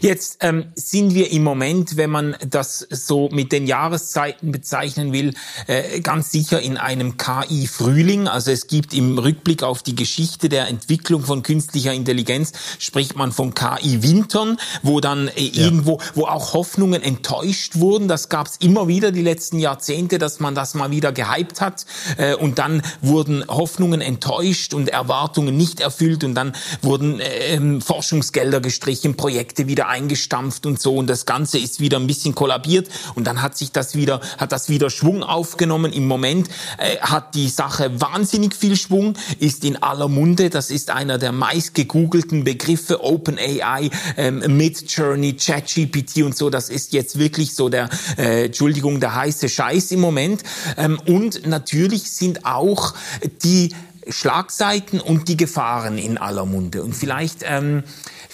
[0.00, 5.34] Jetzt ähm, sind wir im Moment, wenn man das so mit den Jahreszeiten bezeichnen will,
[5.66, 8.28] äh, ganz sicher in einem KI-Frühling.
[8.28, 13.32] Also es gibt im Rückblick auf die Geschichte der Entwicklung von künstlicher Intelligenz, spricht man
[13.32, 15.64] von KI-Wintern, wo dann äh, ja.
[15.64, 18.08] irgendwo, wo auch Hoffnungen enttäuscht wurden.
[18.08, 21.86] Das gab es immer wieder die letzten Jahrzehnte, dass man das mal wieder gehypt hat.
[22.16, 28.60] Äh, und dann wurden Hoffnungen enttäuscht und Erwartungen nicht erfüllt und dann wurden äh, Forschungsgelder
[28.60, 33.26] gestrichen, Projekte wieder eingestampft und so und das Ganze ist wieder ein bisschen kollabiert und
[33.26, 35.92] dann hat sich das wieder, hat das wieder Schwung aufgenommen.
[35.92, 40.50] Im Moment äh, hat die Sache wahnsinnig viel Schwung, ist in aller Munde.
[40.50, 46.50] Das ist einer der meist gegoogelten Begriffe, OpenAI, ähm, Midjourney, ChatGPT und so.
[46.50, 50.42] Das ist jetzt wirklich so der, äh, Entschuldigung, der heiße Scheiß im Moment.
[50.76, 52.94] Ähm, und natürlich sind auch
[53.42, 53.74] die
[54.08, 56.82] Schlagseiten und die Gefahren in aller Munde.
[56.82, 57.82] Und vielleicht ähm,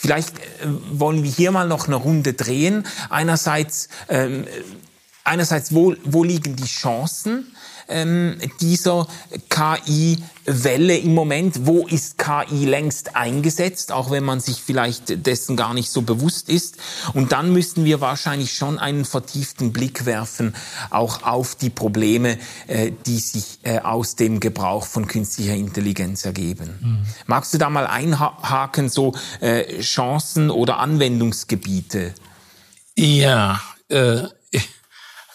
[0.03, 0.43] Vielleicht äh,
[0.91, 2.85] wollen wir hier mal noch eine Runde drehen.
[3.09, 4.47] Einerseits, ähm,
[5.25, 7.55] einerseits wo, wo liegen die Chancen
[7.89, 9.07] ähm, dieser
[9.49, 11.67] KI-Welle im Moment?
[11.67, 16.49] Wo ist KI längst eingesetzt, auch wenn man sich vielleicht dessen gar nicht so bewusst
[16.49, 16.77] ist?
[17.15, 20.55] Und dann müssen wir wahrscheinlich schon einen vertieften Blick werfen,
[20.91, 26.79] auch auf die Probleme, äh, die sich äh, aus dem Gebrauch von künstlicher Intelligenz ergeben.
[26.81, 27.07] Mhm.
[27.27, 32.15] Magst du da mal einhaken, so äh, Chancen oder Anwendungsgebiete?
[32.97, 34.25] Ja, äh,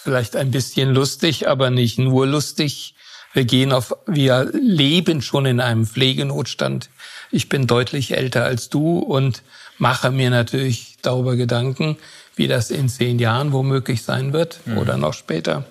[0.08, 2.96] vielleicht ein bisschen lustig, aber nicht nur lustig.
[3.34, 6.90] Wir gehen auf, wir leben schon in einem Pflegenotstand.
[7.30, 9.44] Ich bin deutlich älter als du und
[9.78, 11.98] mache mir natürlich darüber Gedanken,
[12.38, 14.78] wie das in zehn Jahren womöglich sein wird mhm.
[14.78, 15.66] oder noch später.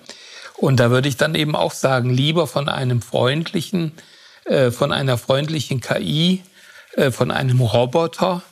[0.55, 3.93] Und da würde ich dann eben auch sagen, lieber von einem freundlichen,
[4.45, 6.43] äh, von einer freundlichen KI,
[6.93, 8.43] äh, von einem Roboter,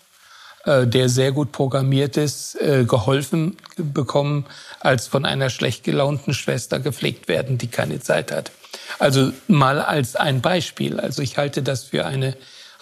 [0.65, 4.45] der sehr gut programmiert ist, äh, geholfen bekommen,
[4.79, 8.51] als von einer schlecht gelaunten Schwester gepflegt werden, die keine Zeit hat.
[8.99, 10.99] Also mal als ein Beispiel.
[10.99, 12.35] Also ich halte das für eine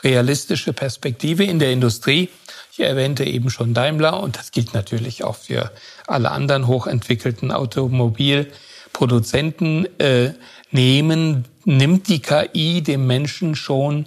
[0.03, 2.29] realistische Perspektive in der Industrie.
[2.71, 5.71] Ich erwähnte eben schon Daimler und das gilt natürlich auch für
[6.07, 9.87] alle anderen hochentwickelten Automobilproduzenten.
[9.99, 10.33] Äh,
[10.71, 14.05] nehmen, nimmt die KI dem Menschen schon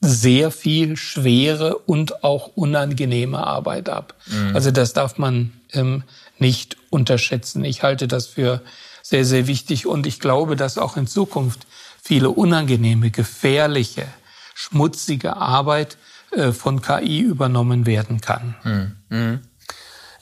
[0.00, 4.14] sehr viel schwere und auch unangenehme Arbeit ab.
[4.26, 4.54] Mhm.
[4.54, 6.04] Also das darf man ähm,
[6.38, 7.64] nicht unterschätzen.
[7.64, 8.62] Ich halte das für
[9.02, 11.66] sehr, sehr wichtig und ich glaube, dass auch in Zukunft
[12.02, 14.06] viele unangenehme, gefährliche,
[14.54, 15.98] schmutzige Arbeit
[16.30, 18.54] äh, von KI übernommen werden kann.
[18.64, 18.96] Mhm.
[19.10, 19.40] Mhm.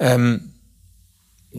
[0.00, 0.52] Ähm,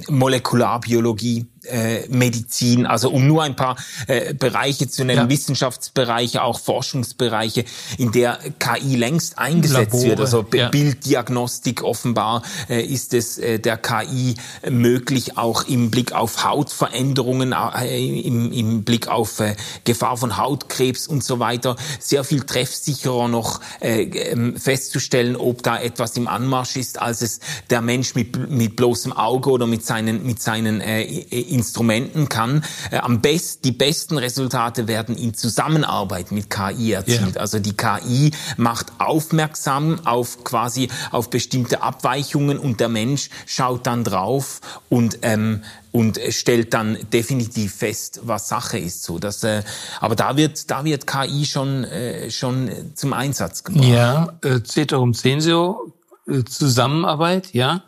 [0.08, 3.76] Molekularbiologie, äh, Medizin, also um nur ein paar
[4.08, 5.30] äh, Bereiche zu nennen, ja.
[5.30, 7.65] Wissenschaftsbereiche, auch Forschungsbereiche,
[7.98, 10.19] in der KI längst eingesetzt Labore, wird.
[10.19, 10.69] Also ja.
[10.69, 14.36] Bilddiagnostik offenbar äh, ist es äh, der KI
[14.69, 21.08] möglich, auch im Blick auf Hautveränderungen, äh, im, im Blick auf äh, Gefahr von Hautkrebs
[21.08, 26.76] und so weiter, sehr viel treffsicherer noch äh, ähm, festzustellen, ob da etwas im Anmarsch
[26.76, 31.04] ist, als es der Mensch mit, mit bloßem Auge oder mit seinen, mit seinen äh,
[31.50, 32.64] Instrumenten kann.
[32.92, 37.36] Äh, am besten, die besten Resultate werden in Zusammenarbeit mit KI erzielt.
[37.36, 37.42] Yeah.
[37.42, 44.04] Also die KI macht aufmerksam auf quasi auf bestimmte Abweichungen und der Mensch schaut dann
[44.04, 49.04] drauf und ähm, und stellt dann definitiv fest, was Sache ist.
[49.04, 49.64] So, dass, äh,
[50.00, 53.86] aber da wird, da wird KI schon, äh, schon zum Einsatz gebracht.
[53.86, 55.94] Ja, äh, Ceterum Censio,
[56.28, 57.84] äh, Zusammenarbeit, ja.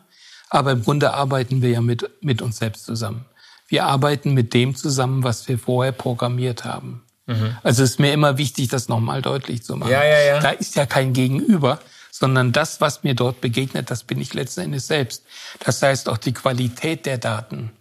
[0.50, 3.24] Aber im Grunde arbeiten wir ja mit, mit uns selbst zusammen
[3.72, 7.02] wir arbeiten mit dem zusammen, was wir vorher programmiert haben.
[7.26, 7.56] Mhm.
[7.62, 9.90] Also ist mir immer wichtig, das nochmal deutlich zu machen.
[9.90, 10.40] Ja, ja, ja.
[10.40, 11.80] Da ist ja kein Gegenüber,
[12.10, 15.24] sondern das, was mir dort begegnet, das bin ich letzten Endes selbst.
[15.60, 17.72] Das heißt auch die Qualität der Daten,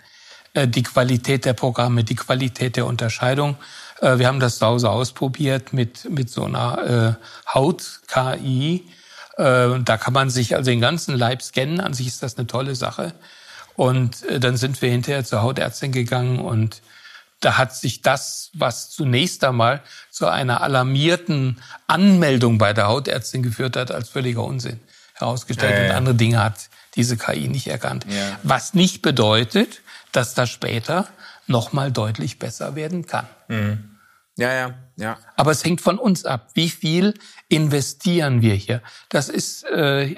[0.53, 3.57] äh, die Qualität der Programme, die Qualität der Unterscheidung.
[3.99, 8.85] Äh, wir haben das zu Hause ausprobiert mit, mit so einer äh, Haut-KI.
[9.37, 11.79] Da kann man sich also den ganzen Leib scannen.
[11.79, 13.13] An sich ist das eine tolle Sache.
[13.75, 16.81] Und äh, dann sind wir hinterher zur Hautärztin gegangen und
[17.39, 19.81] da hat sich das, was zunächst einmal
[20.11, 24.79] zu einer alarmierten Anmeldung bei der Hautärztin geführt hat, als völliger Unsinn
[25.15, 25.73] herausgestellt.
[25.73, 25.89] Ja, ja.
[25.89, 28.05] Und andere Dinge hat diese KI nicht erkannt.
[28.07, 28.39] Ja.
[28.43, 29.81] Was nicht bedeutet,
[30.11, 31.07] dass das später
[31.47, 33.27] nochmal deutlich besser werden kann.
[33.47, 33.91] Mhm.
[34.37, 35.17] Ja, ja, ja.
[35.35, 36.51] Aber es hängt von uns ab.
[36.53, 37.13] Wie viel
[37.49, 38.81] investieren wir hier?
[39.09, 40.15] Das ist äh,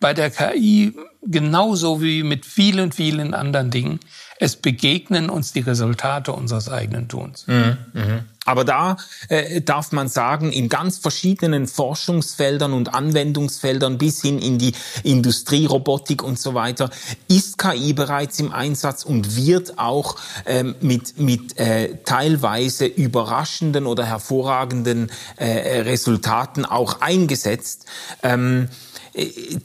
[0.00, 4.00] bei der KI genauso wie mit vielen, vielen anderen Dingen.
[4.40, 7.46] Es begegnen uns die Resultate unseres eigenen Tuns.
[7.48, 7.76] Mhm.
[7.92, 8.20] Mhm.
[8.48, 8.96] Aber da
[9.28, 16.22] äh, darf man sagen, in ganz verschiedenen Forschungsfeldern und Anwendungsfeldern bis hin in die Industrierobotik
[16.22, 16.88] und so weiter
[17.28, 24.06] ist KI bereits im Einsatz und wird auch ähm, mit, mit äh, teilweise überraschenden oder
[24.06, 27.84] hervorragenden äh, Resultaten auch eingesetzt.
[28.22, 28.68] Ähm,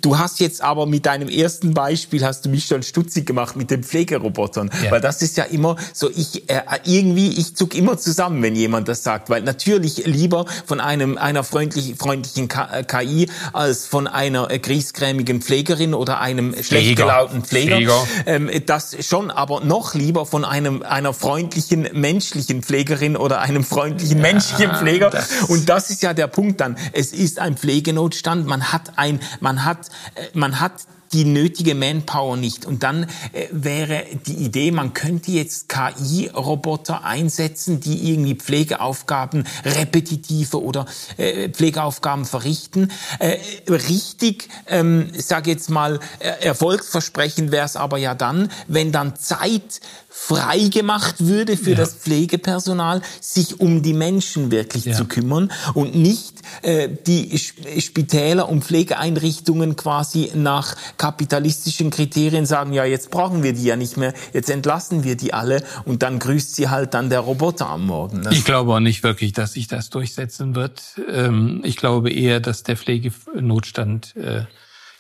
[0.02, 3.72] Du hast jetzt aber mit deinem ersten Beispiel hast du mich schon stutzig gemacht mit
[3.72, 4.92] den Pflegerobotern, ja.
[4.92, 8.88] weil das ist ja immer so ich äh, irgendwie ich zuck immer zusammen, wenn jemand
[8.88, 14.50] das sagt, weil natürlich lieber von einem einer freundlich, freundlichen KI äh, als von einer
[14.50, 16.64] äh, griesgrämigen Pflegerin oder einem Pfleger.
[16.64, 17.76] schlecht gelauten Pfleger.
[17.76, 18.08] Pfleger.
[18.26, 24.18] Ähm, das schon, aber noch lieber von einem einer freundlichen menschlichen Pflegerin oder einem freundlichen
[24.18, 25.10] ja, menschlichen Pfleger.
[25.10, 26.78] Das Und das ist ja der Punkt dann.
[26.94, 28.46] Es ist ein Pflegenotstand.
[28.46, 30.72] Man hat ein man hat, äh, man hat
[31.14, 32.66] die nötige Manpower nicht.
[32.66, 40.62] Und dann äh, wäre die Idee, man könnte jetzt KI-Roboter einsetzen, die irgendwie Pflegeaufgaben repetitive
[40.62, 40.86] oder
[41.18, 42.92] äh, Pflegeaufgaben verrichten.
[43.20, 43.38] Äh,
[43.70, 49.82] richtig, ähm, sage jetzt mal, äh, erfolgsversprechend wäre es aber ja dann, wenn dann Zeit
[50.16, 51.76] frei gemacht würde für ja.
[51.76, 54.94] das Pflegepersonal, sich um die Menschen wirklich ja.
[54.94, 57.38] zu kümmern und nicht äh, die
[57.80, 63.98] Spitäler und Pflegeeinrichtungen quasi nach kapitalistischen Kriterien sagen, ja, jetzt brauchen wir die ja nicht
[63.98, 67.86] mehr, jetzt entlassen wir die alle und dann grüßt sie halt dann der Roboter am
[67.88, 68.24] Morgen.
[68.24, 71.02] Das ich glaube auch nicht wirklich, dass sich das durchsetzen wird.
[71.12, 74.46] Ähm, ich glaube eher, dass der Pflegenotstand äh,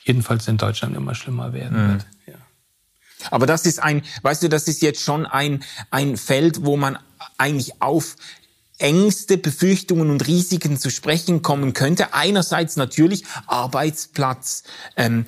[0.04, 1.92] jedenfalls in Deutschland immer schlimmer werden mhm.
[1.94, 2.06] wird.
[2.28, 2.34] Ja.
[3.32, 7.00] Aber das ist ein, weißt du, das ist jetzt schon ein, ein Feld, wo man
[7.38, 8.18] eigentlich auf
[8.84, 12.14] Ängste, Befürchtungen und Risiken zu sprechen kommen könnte.
[12.14, 14.64] Einerseits natürlich Arbeitsplatzverlust
[14.98, 15.26] ähm,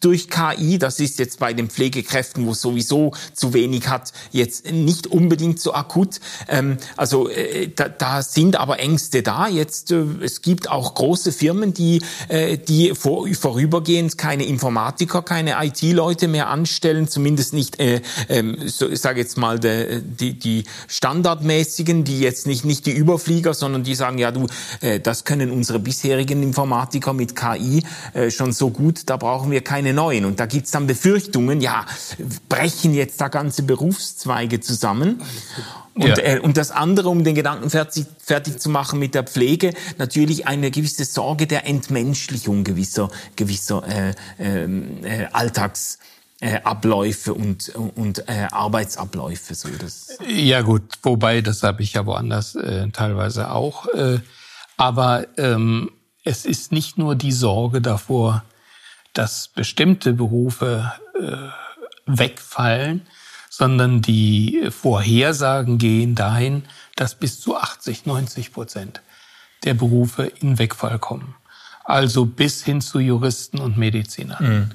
[0.00, 0.78] durch KI.
[0.78, 5.74] Das ist jetzt bei den Pflegekräften, wo sowieso zu wenig hat, jetzt nicht unbedingt so
[5.74, 6.20] akut.
[6.46, 9.48] Ähm, also äh, da, da sind aber Ängste da.
[9.48, 15.56] Jetzt äh, es gibt auch große Firmen, die äh, die vor, vorübergehend keine Informatiker, keine
[15.64, 20.62] IT-Leute mehr anstellen, zumindest nicht, äh, äh, so, ich sage jetzt mal de, die die
[20.86, 24.46] standardmäßigen, die jetzt nicht nicht, nicht die Überflieger, sondern die sagen, ja du,
[24.80, 27.82] äh, das können unsere bisherigen Informatiker mit KI
[28.14, 30.24] äh, schon so gut, da brauchen wir keine neuen.
[30.24, 31.86] Und da gibt's dann Befürchtungen, ja,
[32.48, 35.22] brechen jetzt da ganze Berufszweige zusammen.
[35.94, 36.18] Und, ja.
[36.18, 40.46] äh, und das andere, um den Gedanken fertig, fertig zu machen mit der Pflege, natürlich
[40.46, 45.98] eine gewisse Sorge der Entmenschlichung gewisser, gewisser äh, ähm, äh, Alltags
[46.40, 49.54] äh, Abläufe und, und äh, Arbeitsabläufe.
[49.54, 50.18] So das.
[50.26, 53.86] Ja gut, wobei, das habe ich ja woanders äh, teilweise auch.
[53.88, 54.20] Äh,
[54.76, 55.90] aber ähm,
[56.24, 58.44] es ist nicht nur die Sorge davor,
[59.12, 61.36] dass bestimmte Berufe äh,
[62.06, 63.06] wegfallen,
[63.50, 66.64] sondern die Vorhersagen gehen dahin,
[66.96, 69.02] dass bis zu 80, 90 Prozent
[69.64, 71.34] der Berufe in Wegfall kommen.
[71.84, 74.44] Also bis hin zu Juristen und Medizinern.
[74.44, 74.70] Mhm.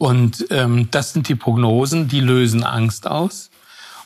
[0.00, 3.50] Und ähm, das sind die Prognosen, die lösen Angst aus.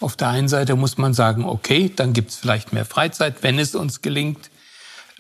[0.01, 3.77] Auf der einen Seite muss man sagen, okay, dann gibt's vielleicht mehr Freizeit, wenn es
[3.77, 4.51] uns gelingt,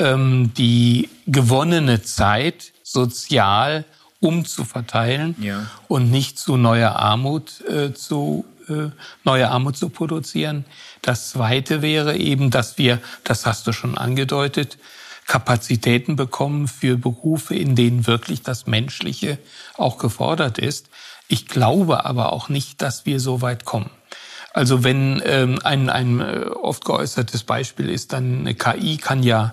[0.00, 3.84] ähm, die gewonnene Zeit sozial
[4.18, 5.64] umzuverteilen ja.
[5.86, 8.90] und nicht zu neuer Armut äh, zu äh,
[9.22, 10.64] neue Armut zu produzieren.
[11.02, 14.76] Das Zweite wäre eben, dass wir, das hast du schon angedeutet,
[15.26, 19.38] Kapazitäten bekommen für Berufe, in denen wirklich das Menschliche
[19.76, 20.90] auch gefordert ist.
[21.28, 23.90] Ich glaube aber auch nicht, dass wir so weit kommen.
[24.52, 29.52] Also wenn ähm, ein, ein äh, oft geäußertes Beispiel ist, dann eine KI kann ja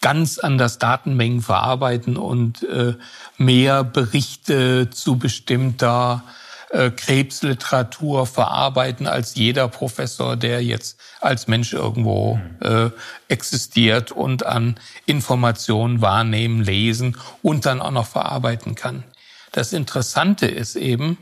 [0.00, 2.94] ganz anders Datenmengen verarbeiten und äh,
[3.36, 6.24] mehr Berichte zu bestimmter
[6.70, 12.90] äh, Krebsliteratur verarbeiten als jeder Professor, der jetzt als Mensch irgendwo äh,
[13.28, 19.04] existiert und an Informationen wahrnehmen, lesen und dann auch noch verarbeiten kann.
[19.52, 21.18] Das Interessante ist eben,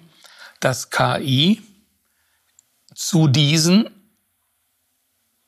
[0.61, 1.63] dass KI
[2.95, 3.89] zu diesen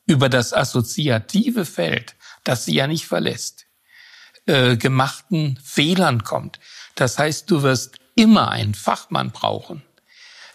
[0.07, 3.67] über das assoziative Feld, das sie ja nicht verlässt,
[4.47, 6.59] äh, gemachten Fehlern kommt.
[6.95, 9.83] Das heißt, du wirst immer einen Fachmann brauchen,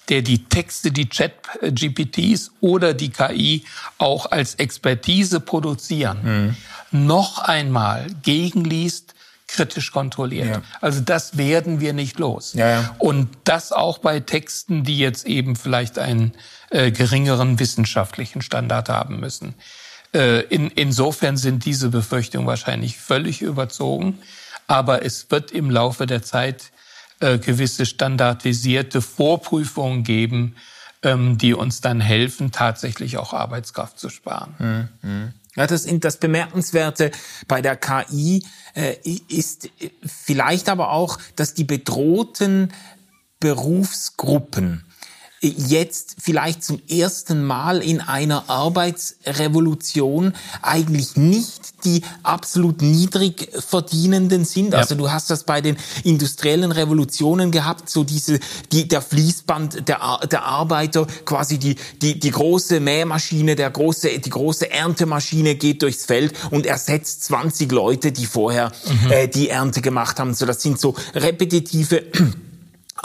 [0.09, 3.65] der die Texte, die Chat-GPTs oder die KI
[3.99, 6.57] auch als Expertise produzieren,
[6.93, 7.07] mhm.
[7.09, 9.15] noch einmal gegenliest,
[9.49, 10.49] kritisch kontrolliert.
[10.49, 10.63] Ja.
[10.81, 12.53] Also das werden wir nicht los.
[12.55, 12.95] Ja, ja.
[12.99, 16.33] Und das auch bei Texten, die jetzt eben vielleicht einen
[16.71, 19.55] äh, geringeren wissenschaftlichen Standard haben müssen.
[20.13, 24.19] Äh, in, insofern sind diese Befürchtungen wahrscheinlich völlig überzogen.
[24.67, 26.73] Aber es wird im Laufe der Zeit
[27.21, 30.57] äh, gewisse standardisierte Vorprüfungen geben,
[31.03, 34.91] ähm, die uns dann helfen, tatsächlich auch Arbeitskraft zu sparen.
[35.03, 35.33] Mhm.
[35.57, 37.11] Ja, das, das Bemerkenswerte
[37.49, 38.97] bei der KI äh,
[39.29, 39.71] ist
[40.05, 42.73] vielleicht aber auch, dass die bedrohten
[43.41, 44.86] Berufsgruppen
[45.41, 50.33] jetzt vielleicht zum ersten Mal in einer Arbeitsrevolution
[50.63, 54.73] eigentlich nicht die absolut niedrig verdienenden sind.
[54.73, 54.81] Ja.
[54.81, 58.41] Also du hast das bei den industriellen Revolutionen gehabt, so diese,
[58.73, 64.31] die, der Fließband der, der Arbeiter, quasi die, die, die große Mähmaschine, der große, die
[64.31, 69.11] große Erntemaschine geht durchs Feld und ersetzt 20 Leute, die vorher mhm.
[69.13, 70.35] äh, die Ernte gemacht haben.
[70.35, 72.05] So, das sind so repetitive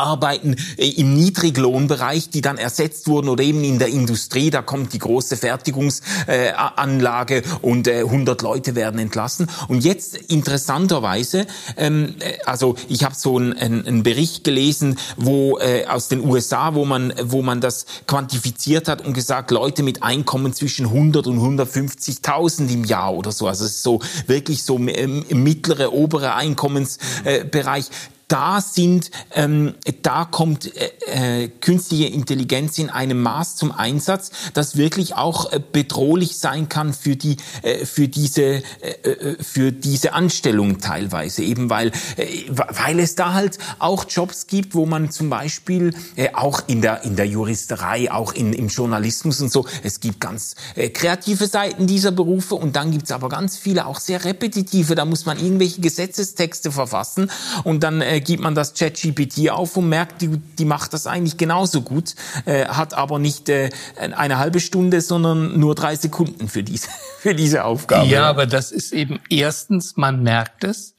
[0.02, 4.93] Arbeiten äh, im Niedriglohnbereich, die dann ersetzt wurden oder eben in der Industrie, da kommt
[4.93, 9.47] die große Fertigungsanlage äh, und äh, 100 Leute werden entlassen.
[9.68, 11.45] Und jetzt interessanterweise,
[11.78, 16.76] ähm, äh, also ich habe so einen, einen Bericht gelesen, wo äh, aus den USA,
[16.76, 21.39] wo man wo man das quantifiziert hat und gesagt, Leute mit Einkommen zwischen 100 und
[21.39, 27.89] 150.000 im Jahr oder so, also es ist so wirklich so ähm, mittlere obere Einkommensbereich.
[28.32, 29.74] Da sind, ähm,
[30.04, 35.60] da kommt äh, äh, künstliche Intelligenz in einem Maß zum Einsatz, das wirklich auch äh,
[35.60, 38.62] bedrohlich sein kann für die, äh, für diese, äh,
[39.04, 44.76] äh für diese Anstellungen teilweise, eben weil, äh, weil es da halt auch Jobs gibt,
[44.76, 49.42] wo man zum Beispiel äh, auch in der in der Juristerei, auch in, im Journalismus
[49.42, 53.58] und so, es gibt ganz äh, kreative Seiten dieser Berufe und dann gibt's aber ganz
[53.58, 54.96] viele auch sehr repetitive.
[54.96, 57.30] Da muss man irgendwelche Gesetzestexte verfassen
[57.66, 61.38] und dann äh, gibt man das ChatGPT auf und merkt, die, die macht das eigentlich
[61.38, 62.16] genauso gut,
[62.46, 67.36] äh, hat aber nicht äh, eine halbe Stunde, sondern nur drei Sekunden für diese, für
[67.36, 68.08] diese Aufgabe.
[68.08, 70.96] Ja, aber das ist eben erstens, man merkt es.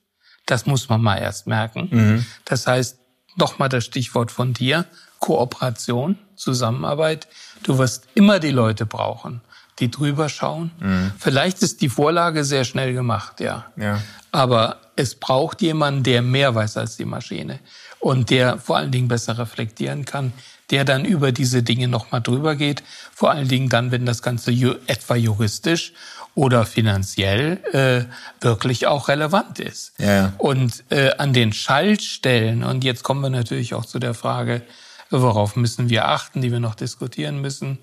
[0.46, 1.88] Das muss man mal erst merken.
[1.90, 2.26] Mhm.
[2.44, 2.98] Das heißt,
[3.36, 4.86] nochmal das Stichwort von dir,
[5.20, 7.28] Kooperation, Zusammenarbeit.
[7.62, 9.40] Du wirst immer die Leute brauchen,
[9.78, 10.72] die drüber schauen.
[10.80, 11.12] Mhm.
[11.18, 13.66] Vielleicht ist die Vorlage sehr schnell gemacht, ja.
[13.76, 14.02] ja.
[14.32, 17.60] Aber es braucht jemanden, der mehr weiß als die Maschine
[17.98, 20.32] und der vor allen Dingen besser reflektieren kann,
[20.70, 22.82] der dann über diese Dinge nochmal drüber geht,
[23.14, 25.92] vor allen Dingen dann, wenn das Ganze ju etwa juristisch
[26.34, 29.92] oder finanziell äh, wirklich auch relevant ist.
[29.98, 30.32] Ja.
[30.38, 34.62] Und äh, an den Schaltstellen, und jetzt kommen wir natürlich auch zu der Frage,
[35.10, 37.78] worauf müssen wir achten, die wir noch diskutieren müssen,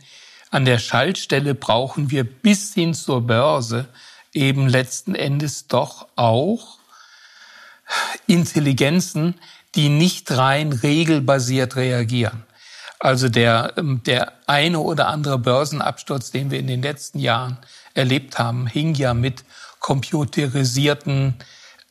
[0.50, 3.88] an der Schaltstelle brauchen wir bis hin zur Börse
[4.34, 6.79] eben letzten Endes doch auch
[8.28, 9.36] Intelligenzen,
[9.76, 12.44] die nicht rein regelbasiert reagieren.
[13.00, 17.58] Also der, ähm, der eine oder andere Börsenabsturz, den wir in den letzten Jahren
[17.94, 19.46] erlebt haben, hing ja mit
[19.80, 21.36] computerisierten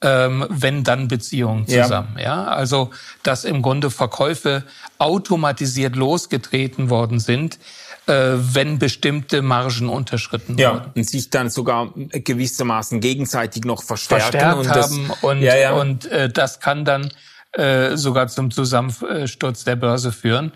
[0.01, 2.17] ähm, wenn dann Beziehungen zusammen.
[2.17, 2.23] Ja.
[2.23, 2.91] ja, also
[3.23, 4.65] dass im Grunde Verkäufe
[4.99, 7.59] automatisiert losgetreten worden sind,
[8.07, 10.93] äh, wenn bestimmte Margen unterschritten ja, wurden.
[10.95, 14.31] Und sich dann sogar gewissermaßen gegenseitig noch verstärken.
[14.31, 15.73] Verstärkt und haben das, und, ja, ja.
[15.73, 17.11] und äh, das kann dann
[17.53, 20.53] äh, sogar zum Zusammensturz der Börse führen.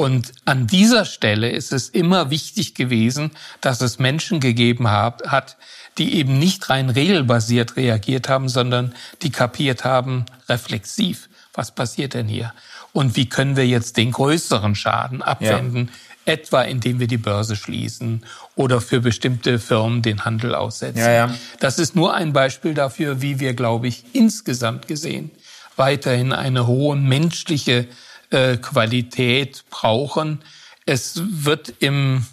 [0.00, 5.58] Und an dieser Stelle ist es immer wichtig gewesen, dass es Menschen gegeben hat,
[5.98, 12.28] die eben nicht rein regelbasiert reagiert haben, sondern die kapiert haben, reflexiv, was passiert denn
[12.28, 12.54] hier?
[12.94, 15.90] Und wie können wir jetzt den größeren Schaden abwenden?
[15.92, 18.24] Ja etwa indem wir die Börse schließen
[18.54, 20.98] oder für bestimmte Firmen den Handel aussetzen.
[20.98, 21.34] Ja, ja.
[21.60, 25.30] Das ist nur ein Beispiel dafür, wie wir, glaube ich, insgesamt gesehen
[25.76, 27.88] weiterhin eine hohe menschliche
[28.30, 30.42] äh, Qualität brauchen.
[30.86, 32.26] Es wird im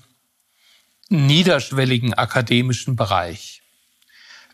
[1.10, 3.62] niederschwelligen akademischen Bereich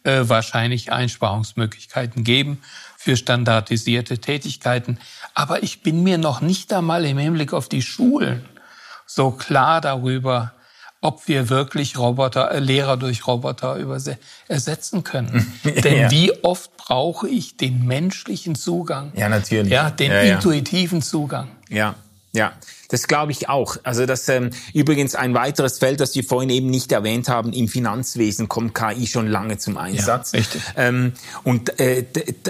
[0.03, 2.61] äh, wahrscheinlich Einsparungsmöglichkeiten geben
[2.97, 4.99] für standardisierte Tätigkeiten.
[5.33, 8.45] Aber ich bin mir noch nicht einmal im Hinblick auf die Schulen
[9.05, 10.53] so klar darüber,
[11.03, 13.77] ob wir wirklich Roboter, äh, Lehrer durch Roboter
[14.47, 15.51] ersetzen können.
[15.63, 16.11] Denn ja.
[16.11, 19.11] wie oft brauche ich den menschlichen Zugang?
[19.15, 19.71] Ja, natürlich.
[19.71, 21.49] Ja, den ja, intuitiven Zugang.
[21.69, 21.95] Ja,
[22.31, 22.53] ja.
[22.93, 23.77] Das glaube ich auch.
[23.81, 27.67] Also das ähm, übrigens ein weiteres Feld, das wir vorhin eben nicht erwähnt haben, im
[27.67, 30.33] Finanzwesen kommt KI schon lange zum Einsatz.
[30.33, 30.61] Ja, richtig.
[30.77, 31.13] Ähm,
[31.43, 32.05] und äh,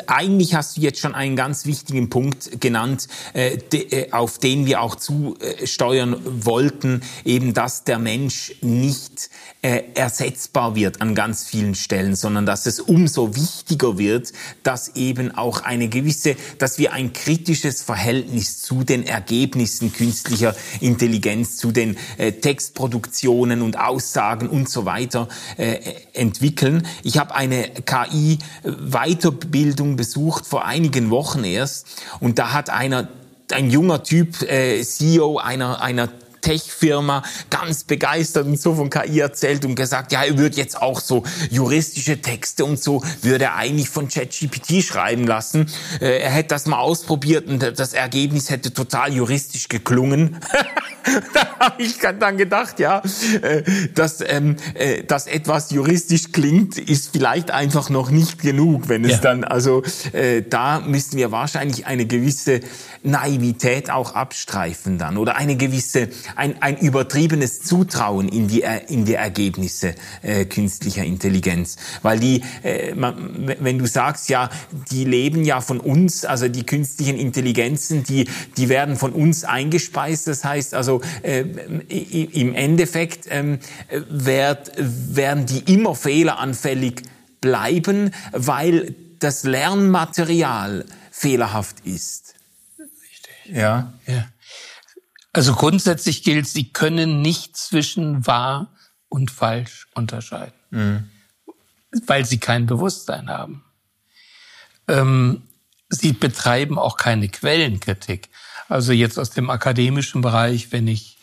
[0.08, 4.66] eigentlich hast du jetzt schon einen ganz wichtigen Punkt genannt, äh, de, äh, auf den
[4.66, 9.30] wir auch zusteuern wollten, eben dass der Mensch nicht
[9.64, 15.36] äh, ersetzbar wird an ganz vielen Stellen, sondern dass es umso wichtiger wird, dass eben
[15.36, 21.72] auch eine gewisse, dass wir ein kritisches Verhältnis zu den Ergebnissen künstlich künstlicher Intelligenz, zu
[21.72, 25.80] den äh, Textproduktionen und Aussagen und so weiter äh,
[26.14, 26.86] entwickeln.
[27.04, 31.88] Ich habe eine KI-Weiterbildung besucht vor einigen Wochen erst
[32.20, 33.10] und da hat einer
[33.52, 36.08] ein junger Typ, äh, CEO einer, einer
[36.44, 41.00] Tech-Firma ganz begeistert und so von KI erzählt und gesagt, ja, er würde jetzt auch
[41.00, 45.68] so juristische Texte und so, würde er eigentlich von ChatGPT schreiben lassen.
[46.00, 50.38] Äh, er hätte das mal ausprobiert und das Ergebnis hätte total juristisch geklungen.
[51.34, 53.02] da habe ich dann gedacht, ja,
[53.42, 53.64] äh,
[53.94, 59.14] dass, ähm, äh, dass etwas juristisch klingt, ist vielleicht einfach noch nicht genug, wenn es
[59.14, 59.18] ja.
[59.18, 62.60] dann, also äh, da müssen wir wahrscheinlich eine gewisse
[63.04, 69.16] Naivität auch abstreifen dann oder eine gewisse, ein, ein übertriebenes Zutrauen in die, in die
[69.16, 71.78] Ergebnisse äh, künstlicher Intelligenz.
[72.02, 74.50] Weil die, äh, man, wenn du sagst, ja,
[74.92, 78.28] die leben ja von uns, also die künstlichen Intelligenzen, die,
[78.58, 83.58] die werden von uns eingespeist, das heißt also äh, im Endeffekt äh,
[84.10, 87.04] werd, werden die immer fehleranfällig
[87.42, 92.36] bleiben, weil das Lernmaterial fehlerhaft ist.
[92.80, 93.56] Richtig.
[93.56, 93.94] Ja.
[94.08, 94.26] ja.
[95.34, 98.72] Also grundsätzlich gilt, Sie können nicht zwischen wahr
[99.10, 101.10] und falsch unterscheiden, mhm.
[102.06, 103.64] weil Sie kein Bewusstsein haben.
[104.88, 105.42] Ähm,
[105.90, 108.30] Sie betreiben auch keine Quellenkritik.
[108.70, 111.18] Also jetzt aus dem akademischen Bereich, wenn ich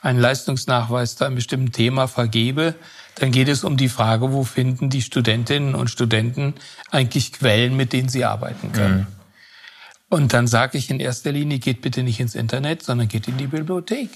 [0.00, 2.76] einen Leistungsnachweis zu einem bestimmten Thema vergebe,
[3.16, 6.54] dann geht es um die Frage, wo finden die Studentinnen und Studenten
[6.90, 8.98] eigentlich Quellen, mit denen sie arbeiten können.
[9.00, 9.15] Mhm.
[10.08, 13.38] Und dann sage ich in erster Linie, geht bitte nicht ins Internet, sondern geht in
[13.38, 14.10] die Bibliothek.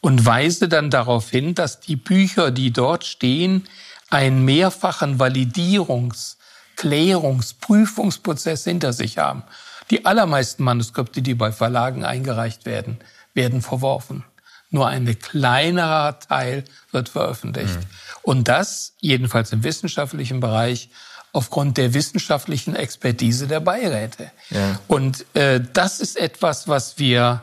[0.00, 3.68] Und weise dann darauf hin, dass die Bücher, die dort stehen,
[4.10, 6.36] einen mehrfachen Validierungs-,
[6.76, 9.44] Klärungs-, Prüfungsprozess hinter sich haben.
[9.90, 12.98] Die allermeisten Manuskripte, die bei Verlagen eingereicht werden,
[13.34, 14.24] werden verworfen.
[14.70, 17.76] Nur ein kleinerer Teil wird veröffentlicht.
[17.76, 17.86] Mhm.
[18.22, 20.88] Und das, jedenfalls im wissenschaftlichen Bereich,
[21.32, 24.30] aufgrund der wissenschaftlichen Expertise der Beiräte.
[24.50, 24.78] Ja.
[24.86, 27.42] Und äh, das ist etwas, was wir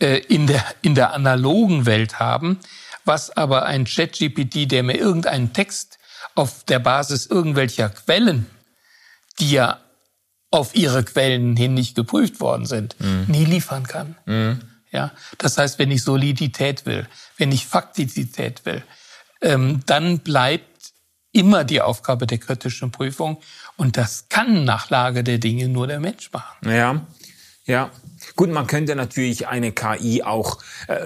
[0.00, 2.58] äh, in, der, in der analogen Welt haben,
[3.04, 5.98] was aber ein ChatGPT, der mir irgendeinen Text
[6.34, 8.46] auf der Basis irgendwelcher Quellen,
[9.38, 9.80] die ja
[10.50, 13.24] auf ihre Quellen hin nicht geprüft worden sind, mhm.
[13.28, 14.16] nie liefern kann.
[14.26, 14.60] Mhm.
[14.90, 17.06] Ja, das heißt, wenn ich Solidität will,
[17.36, 18.82] wenn ich Faktizität will,
[19.42, 20.75] ähm, dann bleibt
[21.36, 23.38] immer die Aufgabe der kritischen Prüfung
[23.76, 26.68] und das kann nach Lage der Dinge nur der Mensch machen.
[26.68, 27.06] Ja,
[27.64, 27.90] ja.
[28.34, 30.58] Gut, man könnte natürlich eine KI auch,
[30.88, 30.98] äh,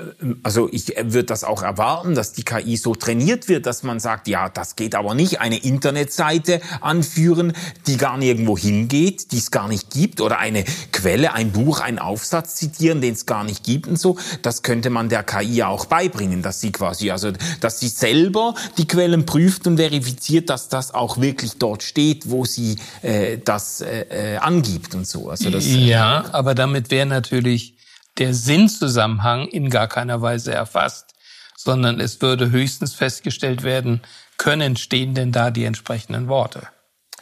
[0.42, 4.28] also ich würde das auch erwarten, dass die KI so trainiert wird, dass man sagt,
[4.28, 7.52] ja, das geht aber nicht, eine Internetseite anführen,
[7.86, 11.98] die gar nirgendwo hingeht, die es gar nicht gibt, oder eine Quelle, ein Buch, einen
[11.98, 14.16] Aufsatz zitieren, den es gar nicht gibt und so.
[14.42, 18.86] Das könnte man der KI auch beibringen, dass sie quasi, also dass sie selber die
[18.86, 24.34] Quellen prüft und verifiziert, dass das auch wirklich dort steht, wo sie äh, das äh,
[24.34, 25.28] äh angibt und so.
[25.28, 27.76] Also das, ja, aber damit wäre natürlich
[28.18, 31.14] der Sinnzusammenhang in gar keiner Weise erfasst,
[31.56, 34.00] sondern es würde höchstens festgestellt werden,
[34.38, 36.68] können stehen denn da die entsprechenden Worte.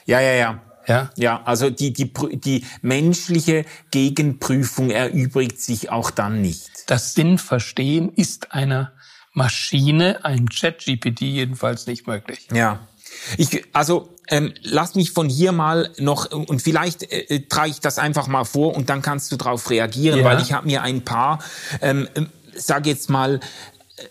[0.07, 0.63] Ja, ja, ja.
[0.87, 1.11] Ja?
[1.17, 6.71] ja, also die, die, die menschliche Gegenprüfung erübrigt sich auch dann nicht.
[6.87, 8.93] Das Sinnverstehen ist einer
[9.35, 12.49] Maschine, ein Chat-GPT jedenfalls nicht möglich.
[12.55, 12.89] Ja.
[13.37, 17.81] Ich, also ähm, lass mich von hier mal noch und vielleicht äh, äh, trage ich
[17.81, 20.25] das einfach mal vor und dann kannst du darauf reagieren, ja.
[20.25, 21.39] weil ich habe mir ein paar,
[21.81, 23.39] ähm, ähm sag jetzt mal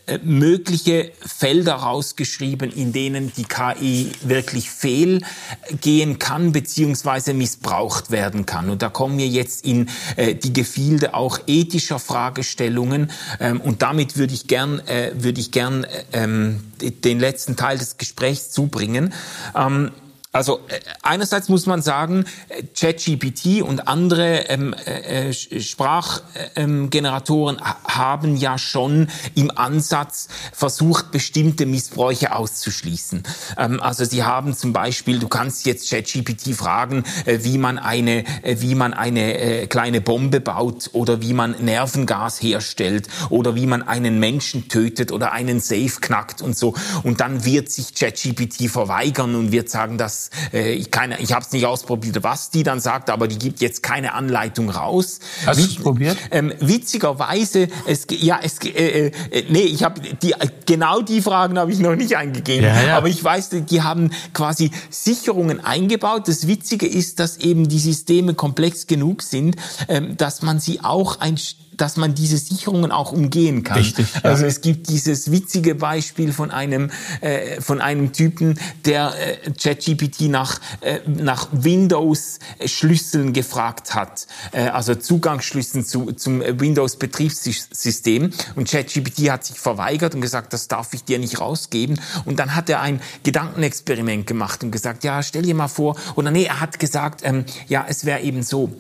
[0.05, 8.69] äh, mögliche Felder rausgeschrieben, in denen die KI wirklich fehlgehen kann beziehungsweise missbraucht werden kann.
[8.69, 13.11] Und da kommen wir jetzt in äh, die Gefilde auch ethischer Fragestellungen.
[13.39, 17.77] Ähm, und damit würde ich gern, äh, würde ich gern äh, ähm, den letzten Teil
[17.77, 19.13] des Gesprächs zubringen.
[19.55, 19.91] Ähm,
[20.37, 27.61] also äh, einerseits muss man sagen, äh, ChatGPT und andere ähm, äh, äh Sprachgeneratoren ähm,
[27.85, 33.23] haben ja schon im Ansatz versucht, bestimmte Missbräuche auszuschließen.
[33.57, 38.23] Ähm, also sie haben zum Beispiel, du kannst jetzt ChatGPT fragen, äh, wie man eine,
[38.43, 43.81] äh, wie man eine kleine Bombe baut oder wie man Nervengas herstellt oder wie man
[43.81, 46.75] einen Menschen tötet oder einen Safe knackt und so.
[47.01, 51.45] Und dann wird sich ChatGPT verweigern und wird sagen, dass äh, ich keine, ich habe
[51.45, 55.19] es nicht ausprobiert, was die dann sagt, aber die gibt jetzt keine Anleitung raus.
[55.45, 56.17] Hast du es probiert?
[56.31, 60.33] Ähm, witzigerweise, es ja, es äh, äh, nee, ich habe die
[60.65, 62.97] genau die Fragen habe ich noch nicht eingegeben, ja, ja.
[62.97, 66.27] aber ich weiß, die haben quasi Sicherungen eingebaut.
[66.27, 69.55] Das Witzige ist, dass eben die Systeme komplex genug sind,
[69.87, 71.37] ähm, dass man sie auch ein
[71.77, 73.77] dass man diese Sicherungen auch umgehen kann.
[73.77, 74.21] Richtig, ja.
[74.23, 80.21] Also es gibt dieses witzige Beispiel von einem äh, von einem Typen, der äh, ChatGPT
[80.29, 88.69] nach äh, nach Windows Schlüsseln gefragt hat, äh, also Zugangsschlüsseln zu, zum Windows Betriebssystem und
[88.69, 91.99] ChatGPT hat sich verweigert und gesagt, das darf ich dir nicht rausgeben.
[92.25, 95.95] Und dann hat er ein Gedankenexperiment gemacht und gesagt, ja, stell dir mal vor.
[96.15, 98.71] Oder nee, er hat gesagt, ähm, ja, es wäre eben so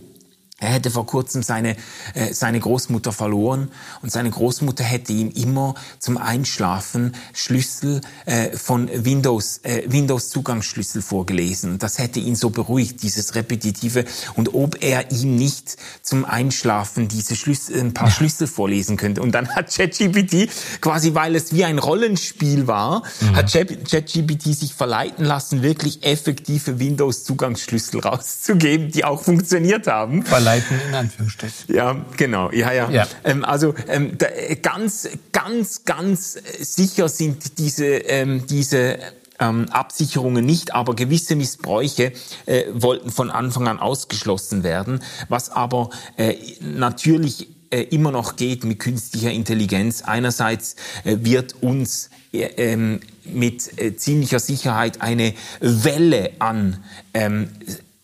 [0.59, 1.75] er hätte vor kurzem seine,
[2.15, 3.69] äh, seine Großmutter verloren
[4.01, 11.03] und seine Großmutter hätte ihm immer zum Einschlafen Schlüssel äh, von Windows, äh, Windows Zugangsschlüssel
[11.03, 11.77] vorgelesen.
[11.77, 14.05] Das hätte ihn so beruhigt, dieses repetitive.
[14.33, 18.15] Und ob er ihm nicht zum Einschlafen diese Schlüssel, ein paar ja.
[18.15, 19.21] Schlüssel vorlesen könnte.
[19.21, 20.49] Und dann hat ChatGPT
[20.81, 23.35] quasi, weil es wie ein Rollenspiel war, mhm.
[23.35, 30.23] hat ChatGPT sich verleiten lassen, wirklich effektive Windows Zugangsschlüssel rauszugeben, die auch funktioniert haben.
[30.31, 31.75] Weil leiten in Anführungsstrichen.
[31.75, 32.51] Ja, genau.
[32.51, 32.89] Ja, ja.
[32.89, 33.07] ja.
[33.23, 34.27] Ähm, also ähm, da,
[34.61, 38.99] ganz, ganz, ganz sicher sind diese, ähm, diese
[39.39, 42.13] ähm, Absicherungen nicht, aber gewisse Missbräuche
[42.45, 48.63] äh, wollten von Anfang an ausgeschlossen werden, was aber äh, natürlich äh, immer noch geht
[48.63, 50.01] mit künstlicher Intelligenz.
[50.03, 56.83] Einerseits äh, wird uns äh, ähm, mit äh, ziemlicher Sicherheit eine Welle an
[57.13, 57.49] ähm,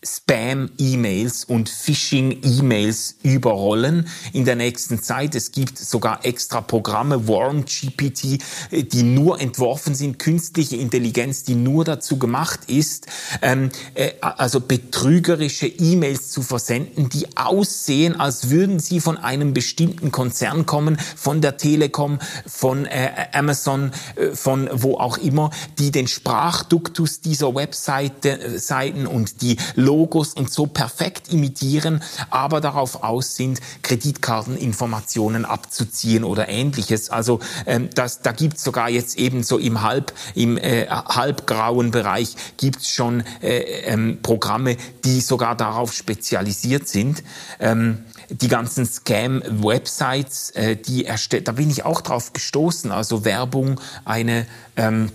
[0.04, 5.34] Spam-E-Mails und Phishing-E-Mails überrollen in der nächsten Zeit.
[5.34, 8.38] Es gibt sogar extra Programme, Worm-GPT,
[8.70, 13.06] die nur entworfen sind, künstliche Intelligenz, die nur dazu gemacht ist,
[13.42, 20.10] ähm, äh, also betrügerische E-Mails zu versenden, die aussehen, als würden sie von einem bestimmten
[20.10, 26.08] Konzern kommen, von der Telekom, von äh, Amazon, äh, von wo auch immer, die den
[26.08, 29.56] Sprachduktus dieser Webseiten äh, und die
[29.94, 37.10] Logos und so perfekt imitieren, aber darauf aus sind, Kreditkarteninformationen abzuziehen oder ähnliches.
[37.10, 42.34] Also ähm, das, da gibt's sogar jetzt eben so im halb im äh, halbgrauen Bereich
[42.56, 47.22] gibt's schon äh, ähm, Programme, die sogar darauf spezialisiert sind.
[47.60, 52.90] Ähm, die ganzen Scam-Websites, äh, die erstellt, da bin ich auch drauf gestoßen.
[52.90, 55.10] Also Werbung, eine ähm,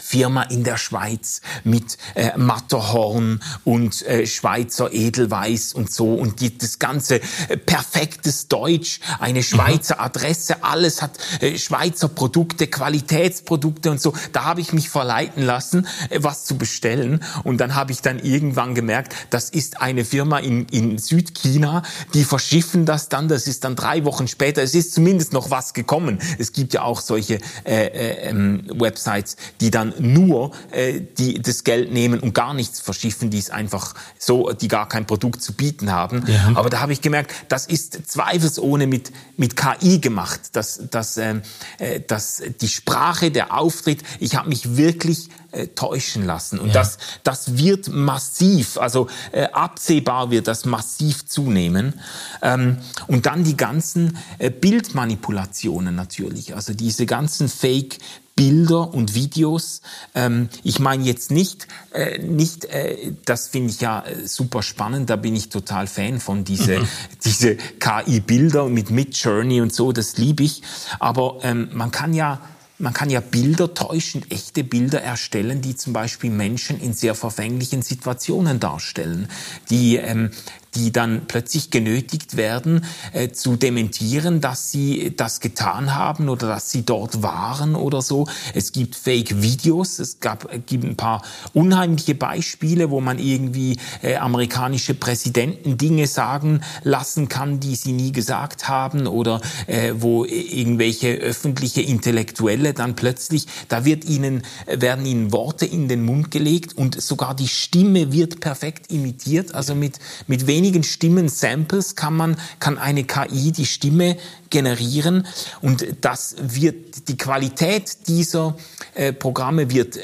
[0.00, 6.14] Firma in der Schweiz mit äh, Matterhorn und äh, Schweizer Edelweiß und so.
[6.14, 12.66] Und die, das ganze äh, perfektes Deutsch, eine Schweizer Adresse, alles hat äh, Schweizer Produkte,
[12.66, 14.12] Qualitätsprodukte und so.
[14.32, 17.24] Da habe ich mich verleiten lassen, äh, was zu bestellen.
[17.44, 21.82] Und dann habe ich dann irgendwann gemerkt, das ist eine Firma in, in Südchina,
[22.12, 25.72] die verschiffen das dann, das ist dann drei Wochen später, es ist zumindest noch was
[25.72, 26.18] gekommen.
[26.38, 31.40] Es gibt ja auch solche äh, äh, ähm, Websites, die dann dann nur äh, die
[31.40, 35.42] das Geld nehmen und gar nichts verschiffen, die es einfach so, die gar kein Produkt
[35.42, 36.24] zu bieten haben.
[36.26, 36.52] Ja.
[36.54, 41.42] Aber da habe ich gemerkt, das ist zweifelsohne mit mit KI gemacht, dass dass ähm,
[41.78, 46.74] äh, dass die Sprache, der Auftritt, ich habe mich wirklich äh, täuschen lassen und ja.
[46.74, 51.94] das das wird massiv, also äh, absehbar wird das massiv zunehmen
[52.42, 57.98] ähm, und dann die ganzen äh, Bildmanipulationen natürlich, also diese ganzen Fake
[58.36, 59.80] Bilder und Videos.
[60.14, 65.08] Ähm, ich meine jetzt nicht, äh, nicht, äh, das finde ich ja äh, super spannend.
[65.08, 66.88] Da bin ich total Fan von diese mhm.
[67.24, 69.90] diese KI-Bilder mit Midjourney und so.
[69.90, 70.62] Das liebe ich.
[71.00, 72.40] Aber ähm, man kann ja
[72.78, 77.80] man kann ja Bilder täuschen, echte Bilder erstellen, die zum Beispiel Menschen in sehr verfänglichen
[77.80, 79.28] Situationen darstellen,
[79.70, 80.30] die ähm,
[80.76, 86.70] die dann plötzlich genötigt werden äh, zu dementieren, dass sie das getan haben oder dass
[86.70, 88.26] sie dort waren oder so.
[88.54, 91.22] Es gibt Fake-Videos, es gab, äh, gibt ein paar
[91.54, 98.12] unheimliche Beispiele, wo man irgendwie äh, amerikanische Präsidenten Dinge sagen lassen kann, die sie nie
[98.12, 105.32] gesagt haben oder äh, wo irgendwelche öffentliche Intellektuelle dann plötzlich, da wird ihnen, werden ihnen
[105.32, 110.46] Worte in den Mund gelegt und sogar die Stimme wird perfekt imitiert, also mit, mit
[110.46, 114.16] wenig wenigen Stimmen-Samples kann man, kann eine KI die Stimme
[114.50, 115.24] generieren
[115.60, 118.56] und das wird, die Qualität dieser
[118.94, 120.02] äh, Programme wird, äh,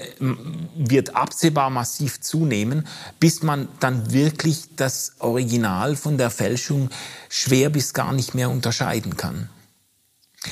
[0.76, 2.86] wird absehbar massiv zunehmen,
[3.18, 6.90] bis man dann wirklich das Original von der Fälschung
[7.28, 9.48] schwer bis gar nicht mehr unterscheiden kann.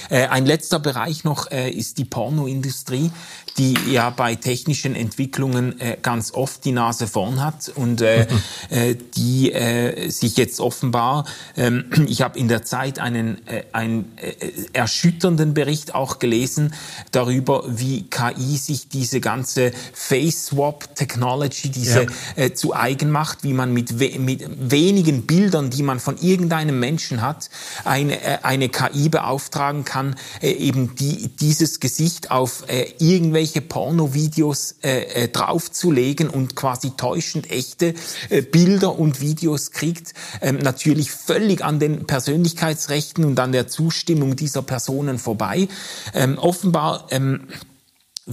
[0.08, 3.12] Äh, ein letzter Bereich noch äh, ist die Pornoindustrie,
[3.58, 8.26] die ja bei technischen Entwicklungen äh, ganz oft die Nase vorn hat und äh,
[8.70, 11.26] äh, die äh, sich jetzt offenbar,
[11.56, 14.34] ähm, ich habe in der Zeit einen, äh, einen äh,
[14.72, 16.74] erschütternden Bericht auch gelesen
[17.12, 22.08] darüber, wie KI sich diese ganze Face-Swap-Technology, diese ja.
[22.36, 26.78] äh, zu eigen macht, wie man mit, we mit wenigen Bildern, die man von irgendeinem
[26.78, 27.50] Menschen hat,
[27.84, 34.76] eine, äh, eine KI beauftragen kann, äh, eben die, dieses Gesicht auf äh, irgendwelche Pornovideos
[34.82, 37.94] äh, äh, draufzulegen und quasi täuschend echte
[38.28, 44.36] äh, Bilder und Videos kriegt, ähm, natürlich völlig an den Persönlichkeitsrechten und an der Zustimmung
[44.36, 45.68] dieser Personen vorbei.
[46.14, 47.48] Ähm, offenbar ähm,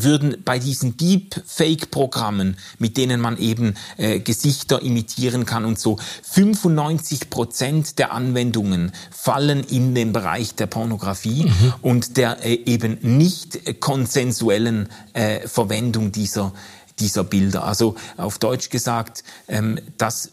[0.04, 7.30] würden bei diesen Deepfake-Programmen, mit denen man eben äh, Gesichter imitieren kann und so, 95
[7.30, 11.74] Prozent der Anwendungen fallen in den Bereich der Pornografie mhm.
[11.82, 16.54] und der äh, eben nicht konsensuellen äh, Verwendung dieser
[17.00, 17.64] dieser Bilder.
[17.64, 20.32] Also auf Deutsch gesagt, ähm, das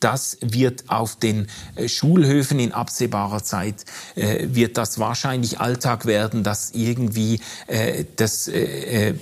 [0.00, 3.84] das wird auf den äh, Schulhöfen in absehbarer Zeit,
[4.14, 9.14] äh, wird das wahrscheinlich Alltag werden, dass irgendwie äh, das äh, äh,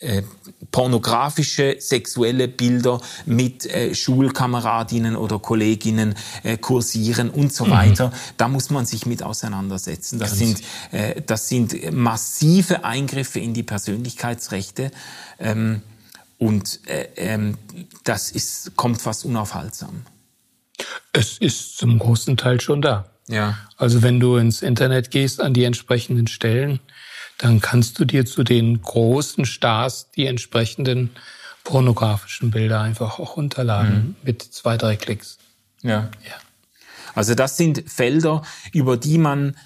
[0.00, 0.22] äh,
[0.70, 7.70] pornografische sexuelle Bilder mit äh, Schulkameradinnen oder Kolleginnen äh, kursieren und so mhm.
[7.70, 8.12] weiter.
[8.36, 10.18] Da muss man sich mit auseinandersetzen.
[10.18, 10.60] Das sind,
[10.92, 14.90] äh, das sind massive Eingriffe in die Persönlichkeitsrechte.
[15.38, 15.82] Ähm,
[16.38, 17.58] und äh, ähm,
[18.04, 20.02] das ist, kommt fast unaufhaltsam.
[21.12, 23.10] Es ist zum großen Teil schon da.
[23.28, 23.58] Ja.
[23.76, 26.80] Also wenn du ins Internet gehst an die entsprechenden Stellen,
[27.38, 31.10] dann kannst du dir zu den großen Stars die entsprechenden
[31.64, 34.16] pornografischen Bilder einfach auch runterladen mhm.
[34.22, 35.38] mit zwei, drei Klicks.
[35.82, 36.10] Ja.
[36.24, 36.34] ja.
[37.14, 39.56] Also das sind Felder, über die man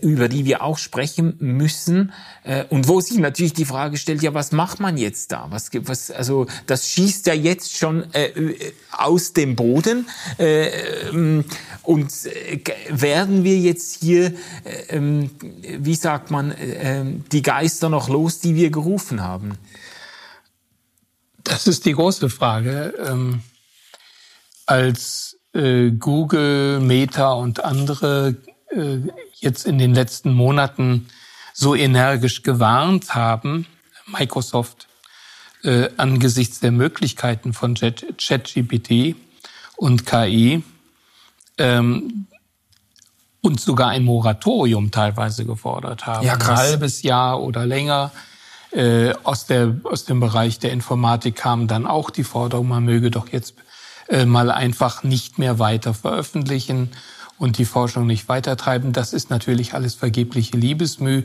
[0.00, 2.12] über die wir auch sprechen müssen
[2.44, 5.46] äh, und wo sich natürlich die Frage stellt, ja, was macht man jetzt da?
[5.50, 10.06] Was, was also das schießt ja jetzt schon äh, äh aus dem Boden
[10.38, 10.68] äh,
[11.08, 11.44] ähm,
[11.82, 12.60] und äh,
[12.90, 14.26] werden wir jetzt hier,
[14.64, 19.56] äh, ähm, wie sagt man, äh, die Geister noch los, die wir gerufen haben?
[21.42, 22.94] Das ist die große Frage.
[23.04, 23.42] Ähm,
[24.66, 28.51] als äh, Google, Meta und andere äh,
[29.34, 31.08] jetzt in den letzten Monaten
[31.52, 33.66] so energisch gewarnt haben,
[34.06, 34.88] Microsoft,
[35.62, 39.16] äh, angesichts der Möglichkeiten von ChatGPT
[39.76, 40.62] und KI
[41.58, 42.26] ähm,
[43.40, 46.26] und sogar ein Moratorium teilweise gefordert haben.
[46.26, 46.60] Ja, krass.
[46.60, 48.12] Ein halbes Jahr oder länger.
[48.70, 53.10] Äh, aus, der, aus dem Bereich der Informatik kam dann auch die Forderung, man möge
[53.10, 53.54] doch jetzt
[54.08, 56.90] äh, mal einfach nicht mehr weiter veröffentlichen
[57.42, 58.92] und die Forschung nicht weitertreiben.
[58.92, 61.24] Das ist natürlich alles vergebliche Liebesmüh.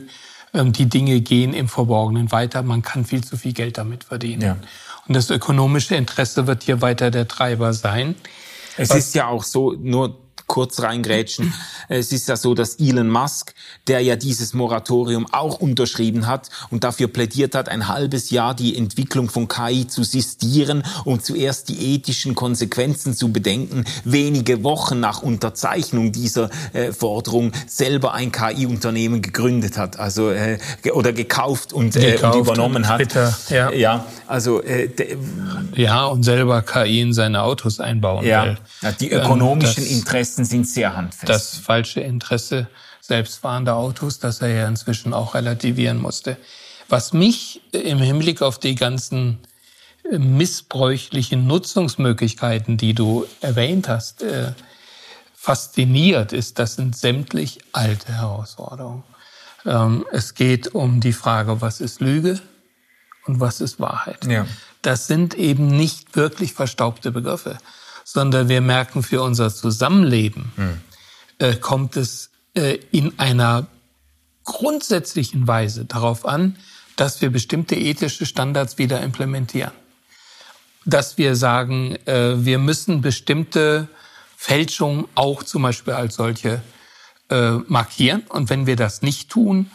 [0.52, 2.62] Ähm, die Dinge gehen im Verborgenen weiter.
[2.62, 4.42] Man kann viel zu viel Geld damit verdienen.
[4.42, 4.56] Ja.
[5.06, 8.16] Und das ökonomische Interesse wird hier weiter der Treiber sein.
[8.76, 10.18] Es ist ja auch so, nur
[10.48, 11.54] kurz reingrätschen.
[11.88, 13.54] Es ist ja so, dass Elon Musk,
[13.86, 18.76] der ja dieses Moratorium auch unterschrieben hat und dafür plädiert hat, ein halbes Jahr die
[18.76, 25.22] Entwicklung von KI zu sistieren und zuerst die ethischen Konsequenzen zu bedenken, wenige Wochen nach
[25.22, 30.58] Unterzeichnung dieser äh, Forderung selber ein KI-Unternehmen gegründet hat, also äh,
[30.92, 33.14] oder gekauft und, äh, gekauft und übernommen und hat.
[33.50, 33.70] Ja.
[33.70, 34.88] ja, also äh,
[35.74, 38.44] ja und selber KI in seine Autos einbauen ja.
[38.44, 38.58] will.
[38.82, 41.28] Ja, die ökonomischen ähm, Interessen Interessen sind sehr handfest.
[41.28, 42.68] Das falsche Interesse
[43.00, 46.36] selbstfahrender Autos, das er ja inzwischen auch relativieren musste.
[46.88, 49.38] Was mich im Hinblick auf die ganzen
[50.10, 54.52] äh, missbräuchlichen Nutzungsmöglichkeiten, die du erwähnt hast, äh,
[55.34, 59.04] fasziniert, ist, das sind sämtlich alte Herausforderungen.
[59.64, 62.40] Ähm, es geht um die Frage, was ist Lüge
[63.26, 64.26] und was ist Wahrheit.
[64.26, 64.46] Ja.
[64.82, 67.58] Das sind eben nicht wirklich verstaubte Begriffe
[68.10, 70.80] sondern wir merken für unser Zusammenleben, mhm.
[71.40, 73.66] äh, kommt es äh, in einer
[74.44, 76.56] grundsätzlichen Weise darauf an,
[76.96, 79.72] dass wir bestimmte ethische Standards wieder implementieren.
[80.86, 83.88] Dass wir sagen, äh, wir müssen bestimmte
[84.38, 86.62] Fälschungen auch zum Beispiel als solche
[87.28, 88.22] äh, markieren.
[88.30, 89.70] Und wenn wir das nicht tun,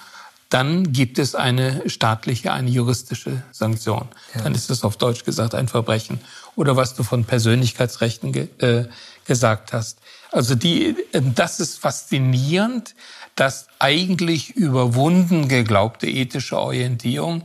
[0.53, 4.07] dann gibt es eine staatliche, eine juristische Sanktion.
[4.35, 4.41] Ja.
[4.41, 6.19] Dann ist es auf Deutsch gesagt ein Verbrechen
[6.55, 8.85] oder was du von Persönlichkeitsrechten ge äh,
[9.25, 9.97] gesagt hast.
[10.31, 12.93] Also die, äh, das ist faszinierend,
[13.35, 17.41] dass eigentlich überwunden geglaubte ethische Orientierung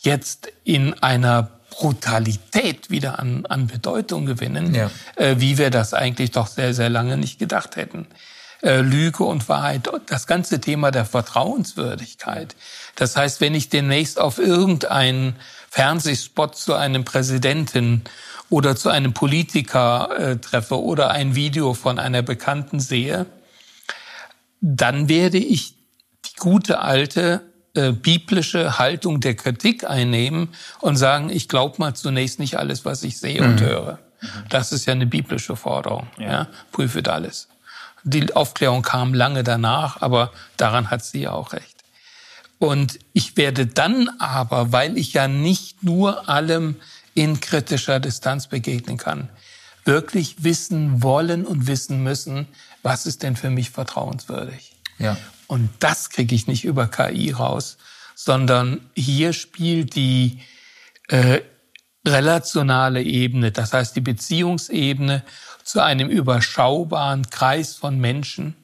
[0.00, 4.88] jetzt in einer Brutalität wieder an, an Bedeutung gewinnen, ja.
[5.16, 8.06] äh, wie wir das eigentlich doch sehr, sehr lange nicht gedacht hätten.
[8.62, 12.54] Äh, Lüge und Wahrheit, das ganze Thema der Vertrauenswürdigkeit.
[12.94, 15.36] Das heißt, wenn ich demnächst auf irgendeinen
[15.70, 18.02] Fernsehspot zu einem Präsidenten
[18.50, 23.26] oder zu einem Politiker äh, treffe oder ein Video von einer Bekannten sehe,
[24.60, 25.74] dann werde ich
[26.24, 27.42] die gute alte
[27.74, 30.50] äh, biblische Haltung der Kritik einnehmen
[30.80, 33.48] und sagen, ich glaube mal zunächst nicht alles, was ich sehe mhm.
[33.48, 33.98] und höre.
[34.50, 36.06] Das ist ja eine biblische Forderung.
[36.18, 36.30] Ja.
[36.30, 36.48] ja.
[36.70, 37.48] Prüfet alles.
[38.04, 41.84] Die Aufklärung kam lange danach, aber daran hat sie ja auch recht.
[42.58, 46.76] Und ich werde dann aber, weil ich ja nicht nur allem
[47.14, 49.28] in kritischer Distanz begegnen kann,
[49.84, 52.46] wirklich wissen wollen und wissen müssen,
[52.82, 54.76] was ist denn für mich vertrauenswürdig.
[54.98, 55.16] Ja.
[55.48, 57.78] Und das kriege ich nicht über KI raus,
[58.14, 60.40] sondern hier spielt die
[61.08, 61.40] äh,
[62.06, 65.24] relationale Ebene, das heißt die Beziehungsebene
[65.64, 68.56] zu einem überschaubaren Kreis von Menschen,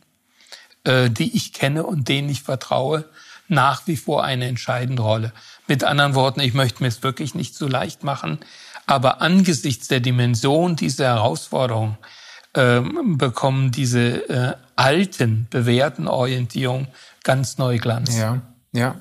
[0.85, 3.05] äh, die ich kenne und denen ich vertraue,
[3.49, 5.33] nach wie vor eine entscheidende Rolle.
[5.67, 8.39] Mit anderen Worten, ich möchte mir es wirklich nicht so leicht machen,
[8.87, 11.97] aber angesichts der Dimension dieser Herausforderung
[12.55, 12.81] äh,
[13.17, 16.89] bekommen diese äh, alten, bewährten Orientierungen
[17.23, 18.17] ganz neu Glanz.
[18.17, 18.43] Ja,
[18.73, 19.01] ja.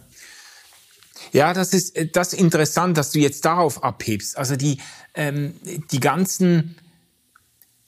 [1.34, 4.38] Ja, das ist äh, das ist interessant, dass du jetzt darauf abhebst.
[4.38, 4.80] Also die
[5.14, 5.54] ähm,
[5.92, 6.76] die ganzen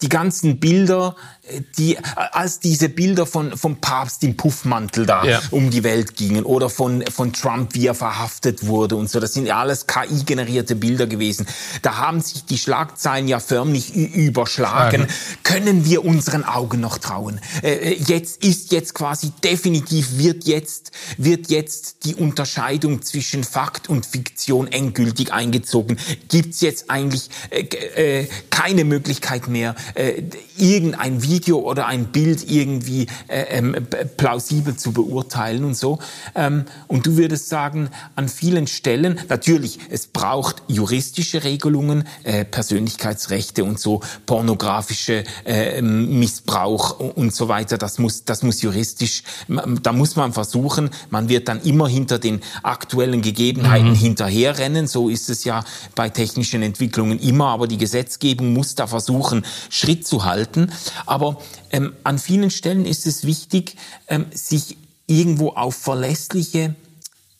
[0.02, 5.41] die ganzen Bilder, äh, die als diese Bilder von vom Papst im Puffmantel da ja.
[5.52, 9.34] um die Welt gingen oder von von Trump, wie er verhaftet wurde und so, das
[9.34, 11.45] sind ja alles KI generierte Bilder gewesen.
[11.82, 15.02] Da haben sich die Schlagzeilen ja förmlich überschlagen.
[15.02, 15.08] Ja.
[15.43, 17.41] Können wir unseren Augen noch trauen?
[17.62, 23.89] Äh, äh, jetzt ist jetzt quasi definitiv wird jetzt wird jetzt die Unterscheidung zwischen Fakt
[23.89, 25.97] und Fiktion endgültig eingezogen.
[26.30, 30.24] Gibt's jetzt eigentlich äh, äh, keine Möglichkeit mehr äh,
[30.58, 33.76] irgendein Video oder ein Bild irgendwie äh, ähm,
[34.18, 36.00] plausibel zu beurteilen und so.
[36.36, 43.64] Ähm, und du würdest sagen, an vielen Stellen, natürlich, es braucht juristische Regelungen, äh, Persönlichkeitsrechte
[43.64, 50.16] und so, pornografische äh, Missbrauch und so weiter, das muss, das muss juristisch, da muss
[50.16, 53.96] man versuchen, man wird dann immer hinter den aktuellen Gegebenheiten mhm.
[53.96, 55.64] hinterherrennen, so ist es ja
[55.96, 59.46] bei technischen Entwicklungen immer, aber die Gesetzgebung muss da versuchen,
[59.80, 60.72] Schritt zu halten.
[61.06, 63.76] Aber ähm, an vielen Stellen ist es wichtig,
[64.08, 64.78] ähm, sich
[65.08, 66.76] irgendwo auf verlässliche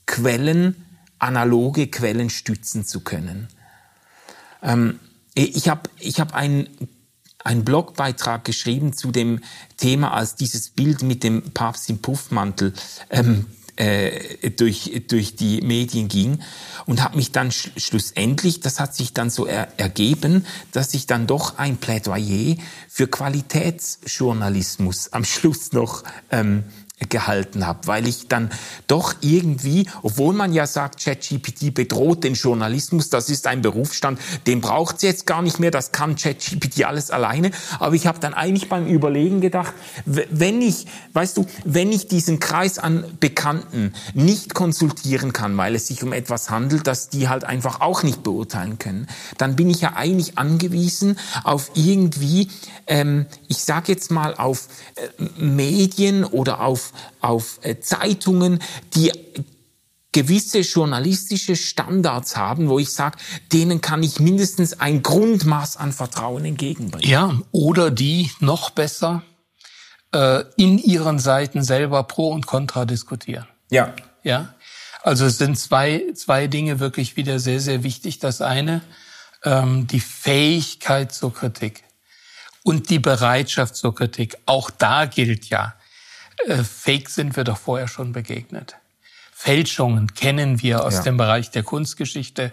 [0.06, 0.86] Quellen,
[1.20, 3.48] analoge Quellen stützen zu können.
[4.64, 5.00] Ähm,
[5.36, 6.68] ich habe ich hab einen
[7.44, 9.40] einen Blogbeitrag geschrieben zu dem
[9.78, 12.74] Thema, als dieses Bild mit dem Papst im Puffmantel
[13.10, 13.46] ähm,
[13.80, 16.40] äh, durch, durch die Medien ging
[16.86, 21.08] und habe mich dann sch schlussendlich, das hat sich dann so er ergeben, dass ich
[21.08, 22.58] dann doch ein Plädoyer
[22.90, 26.66] für Qualitätsjournalismus am Schluss noch ähm,
[27.08, 28.50] gehalten habe, weil ich dann
[28.88, 34.60] doch irgendwie, obwohl man ja sagt, ChatGPT bedroht den Journalismus, das ist ein Berufsstand, den
[34.60, 38.34] braucht es jetzt gar nicht mehr, das kann ChatGPT alles alleine, aber ich habe dann
[38.34, 39.74] eigentlich beim Überlegen gedacht,
[40.06, 45.88] wenn ich, weißt du, wenn ich diesen Kreis an Bekannten nicht konsultieren kann, weil es
[45.88, 49.82] sich um etwas handelt, das die halt einfach auch nicht beurteilen können, dann bin ich
[49.82, 52.50] ja eigentlich angewiesen auf irgendwie,
[52.88, 56.89] ähm, ich sage jetzt mal auf äh, Medien oder auf
[57.22, 58.60] auf, äh, Zeitungen,
[58.96, 59.12] die
[60.12, 63.18] gewisse journalistische Standards haben, wo ich sage,
[63.54, 67.08] denen kann ich mindestens ein Grundmaß an Vertrauen entgegenbringen.
[67.08, 69.24] Ja, oder die noch besser
[70.14, 73.48] äh, in ihren Seiten selber Pro und Contra diskutieren.
[73.70, 73.94] Ja.
[74.24, 74.56] Ja.
[75.04, 78.20] Also es sind zwei, zwei Dinge wirklich wieder sehr, sehr wichtig.
[78.20, 78.82] Das eine,
[79.44, 81.84] ähm, die Fähigkeit zur Kritik
[82.64, 84.38] und die Bereitschaft zur Kritik.
[84.46, 85.76] Auch da gilt ja,
[86.64, 88.78] Fake sind wir doch vorher schon begegnet.
[89.32, 91.02] Fälschungen kennen wir aus ja.
[91.04, 92.52] dem Bereich der Kunstgeschichte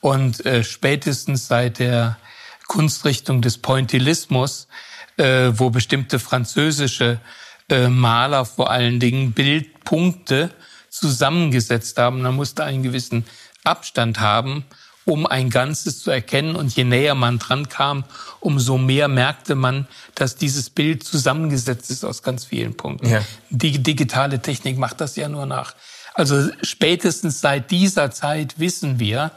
[0.00, 2.18] und äh, spätestens seit der
[2.66, 4.68] Kunstrichtung des Pointillismus,
[5.16, 7.20] äh, wo bestimmte französische
[7.68, 10.50] äh, Maler vor allen Dingen Bildpunkte
[10.88, 13.24] zusammengesetzt haben, man musste einen gewissen
[13.64, 14.64] Abstand haben
[15.04, 16.56] um ein Ganzes zu erkennen.
[16.56, 18.04] Und je näher man dran kam,
[18.40, 23.08] umso mehr merkte man, dass dieses Bild zusammengesetzt ist aus ganz vielen Punkten.
[23.08, 23.22] Ja.
[23.50, 25.74] Die digitale Technik macht das ja nur nach.
[26.14, 29.32] Also spätestens seit dieser Zeit wissen wir,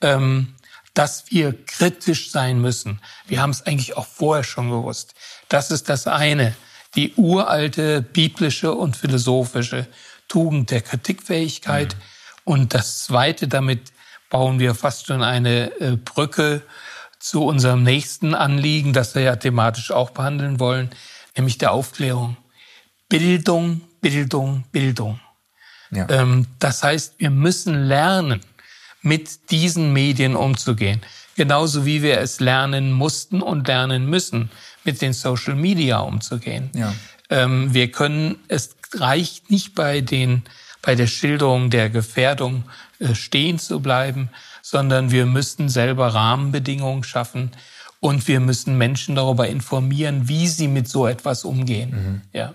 [0.00, 0.54] ähm,
[0.92, 3.00] dass wir kritisch sein müssen.
[3.26, 5.14] Wir haben es eigentlich auch vorher schon gewusst.
[5.48, 6.54] Das ist das eine.
[6.94, 9.86] Die uralte biblische und philosophische
[10.28, 11.94] Tugend der Kritikfähigkeit.
[11.94, 12.00] Mhm.
[12.44, 13.92] Und das zweite, damit
[14.30, 16.62] bauen wir fast schon eine äh, Brücke
[17.18, 20.90] zu unserem nächsten Anliegen, das wir ja thematisch auch behandeln wollen,
[21.36, 22.36] nämlich der Aufklärung.
[23.08, 25.20] Bildung, Bildung, Bildung.
[25.90, 26.08] Ja.
[26.10, 28.40] Ähm, das heißt, wir müssen lernen,
[29.02, 31.00] mit diesen Medien umzugehen.
[31.36, 34.50] Genauso wie wir es lernen mussten und lernen müssen,
[34.84, 36.70] mit den Social Media umzugehen.
[36.74, 36.92] Ja.
[37.30, 40.42] Ähm, wir können, es reicht nicht bei den,
[40.86, 42.62] bei der Schilderung der Gefährdung
[43.00, 44.30] äh, stehen zu bleiben,
[44.62, 47.50] sondern wir müssen selber Rahmenbedingungen schaffen
[47.98, 51.90] und wir müssen Menschen darüber informieren, wie sie mit so etwas umgehen.
[51.90, 52.22] Mhm.
[52.32, 52.54] Ja.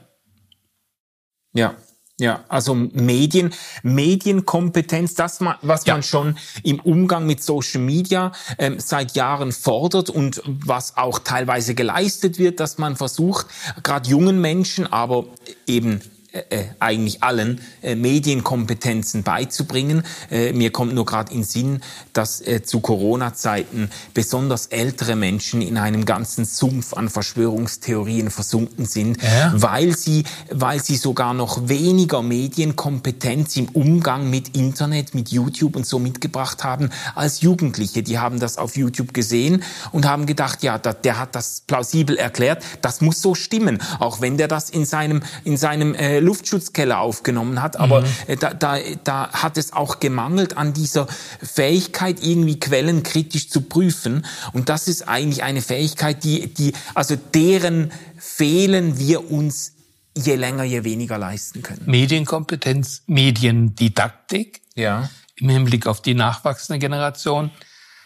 [1.53, 1.75] Ja,
[2.17, 3.53] ja, also Medien,
[3.83, 5.95] Medienkompetenz, das, was ja.
[5.95, 11.75] man schon im Umgang mit Social Media ähm, seit Jahren fordert und was auch teilweise
[11.75, 13.47] geleistet wird, dass man versucht,
[13.83, 15.25] gerade jungen Menschen, aber
[15.67, 15.99] eben
[16.31, 20.03] äh, eigentlich allen äh, Medienkompetenzen beizubringen.
[20.29, 21.81] Äh, mir kommt nur gerade in Sinn,
[22.13, 29.21] dass äh, zu Corona-Zeiten besonders ältere Menschen in einem ganzen Sumpf an Verschwörungstheorien versunken sind,
[29.21, 29.51] ja.
[29.55, 35.85] weil sie, weil sie sogar noch weniger Medienkompetenz im Umgang mit Internet, mit YouTube und
[35.85, 38.03] so mitgebracht haben als Jugendliche.
[38.03, 42.15] Die haben das auf YouTube gesehen und haben gedacht, ja, der, der hat das plausibel
[42.15, 46.99] erklärt, das muss so stimmen, auch wenn der das in seinem in seinem äh, Luftschutzkeller
[46.99, 47.77] aufgenommen hat.
[47.77, 48.07] Aber mhm.
[48.27, 51.07] Äh, da, da, da hat es auch gemangelt an dieser
[51.41, 54.25] Fähigkeit, irgendwie Quellen kritisch zu prüfen.
[54.53, 59.73] Und das ist eigentlich eine Fähigkeit, die, die, also deren fehlen wir uns
[60.15, 61.83] je länger, je weniger leisten können.
[61.85, 64.61] Medienkompetenz, Mediendidaktik.
[64.75, 65.09] Ja.
[65.35, 67.51] Im Hinblick auf die nachwachsende Generation.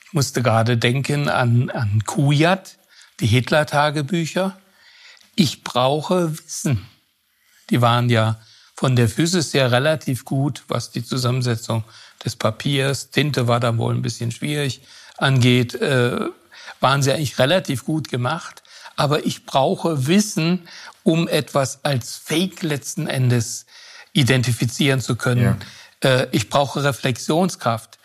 [0.06, 2.78] Ich musste gerade denken an, an Kujat,
[3.20, 4.58] die Hitler-Tagebücher.
[5.36, 6.86] Ich brauche Wissen.
[7.70, 8.40] Die waren ja
[8.76, 11.84] von der Physis her relativ gut, was die Zusammensetzung
[12.24, 14.82] des Papiers, Tinte war da wohl ein bisschen schwierig,
[15.18, 16.20] angeht, äh,
[16.80, 18.64] waren sie eigentlich relativ gut gemacht.
[18.98, 20.68] Aber ich brauche Wissen,
[21.04, 23.66] um etwas als Fake letzten Endes
[24.14, 25.58] identifizieren zu können.
[26.04, 26.10] Ja.
[26.10, 27.98] Äh, ich brauche Reflexionskraft.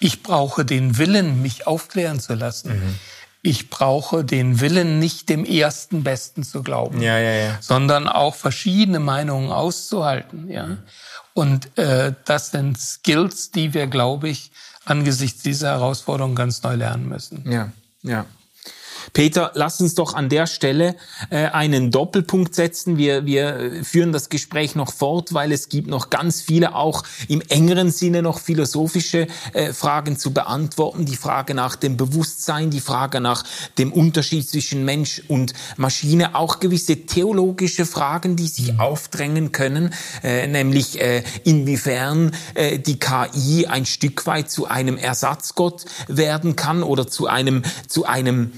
[0.00, 2.78] Ich brauche den Willen, mich aufklären zu lassen.
[2.78, 2.98] Mhm
[3.42, 7.58] ich brauche den Willen, nicht dem ersten Besten zu glauben, ja, ja, ja.
[7.60, 10.50] sondern auch verschiedene Meinungen auszuhalten.
[10.50, 10.66] Ja.
[10.66, 10.78] Mhm.
[11.34, 14.50] Und äh, das sind Skills, die wir, glaube ich,
[14.84, 17.50] angesichts dieser Herausforderung ganz neu lernen müssen.
[17.50, 17.70] Ja,
[18.02, 18.26] ja.
[19.12, 20.96] Peter, lass uns doch an der Stelle
[21.30, 22.98] äh, einen Doppelpunkt setzen.
[22.98, 27.40] Wir, wir führen das Gespräch noch fort, weil es gibt noch ganz viele, auch im
[27.48, 31.04] engeren Sinne noch philosophische äh, Fragen zu beantworten.
[31.04, 33.44] Die Frage nach dem Bewusstsein, die Frage nach
[33.78, 38.80] dem Unterschied zwischen Mensch und Maschine, auch gewisse theologische Fragen, die sich mhm.
[38.80, 45.84] aufdrängen können, äh, nämlich äh, inwiefern äh, die KI ein Stück weit zu einem Ersatzgott
[46.06, 48.52] werden kann oder zu einem, zu einem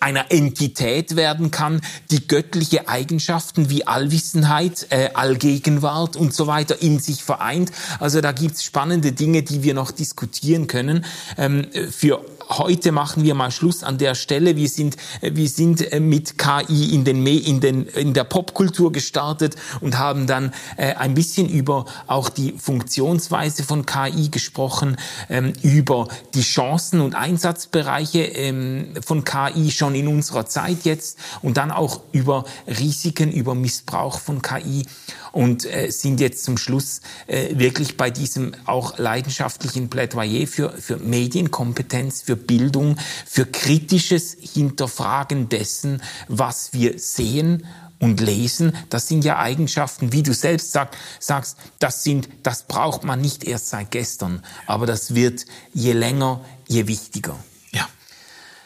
[0.00, 1.80] einer Entität werden kann,
[2.10, 7.72] die göttliche Eigenschaften wie Allwissenheit, äh, Allgegenwart und so weiter in sich vereint.
[7.98, 11.04] Also da gibt's spannende Dinge, die wir noch diskutieren können.
[11.38, 14.56] Ähm, für heute machen wir mal Schluss an der Stelle.
[14.56, 18.92] Wir sind, äh, wir sind äh, mit KI in, den, in, den, in der Popkultur
[18.92, 24.96] gestartet und haben dann äh, ein bisschen über auch die Funktionsweise von KI gesprochen,
[25.28, 31.56] ähm, über die Chancen und Einsatzbereiche ähm, von KI schon in unserer Zeit jetzt und
[31.56, 34.86] dann auch über Risiken, über Missbrauch von KI
[35.32, 42.44] und sind jetzt zum Schluss wirklich bei diesem auch leidenschaftlichen Plädoyer für, für Medienkompetenz, für
[42.44, 47.66] Bildung, für kritisches Hinterfragen dessen, was wir sehen
[47.98, 53.04] und lesen, das sind ja Eigenschaften, wie du selbst sag, sagst, das sind, das braucht
[53.04, 57.36] man nicht erst seit gestern, aber das wird je länger, je wichtiger.
[57.72, 57.88] Ja.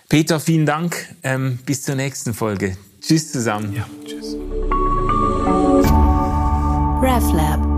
[0.09, 1.15] Peter, vielen Dank.
[1.23, 2.77] Ähm, bis zur nächsten Folge.
[3.01, 3.73] Tschüss zusammen.
[3.73, 4.35] Ja, tschüss.
[7.03, 7.70] RefLab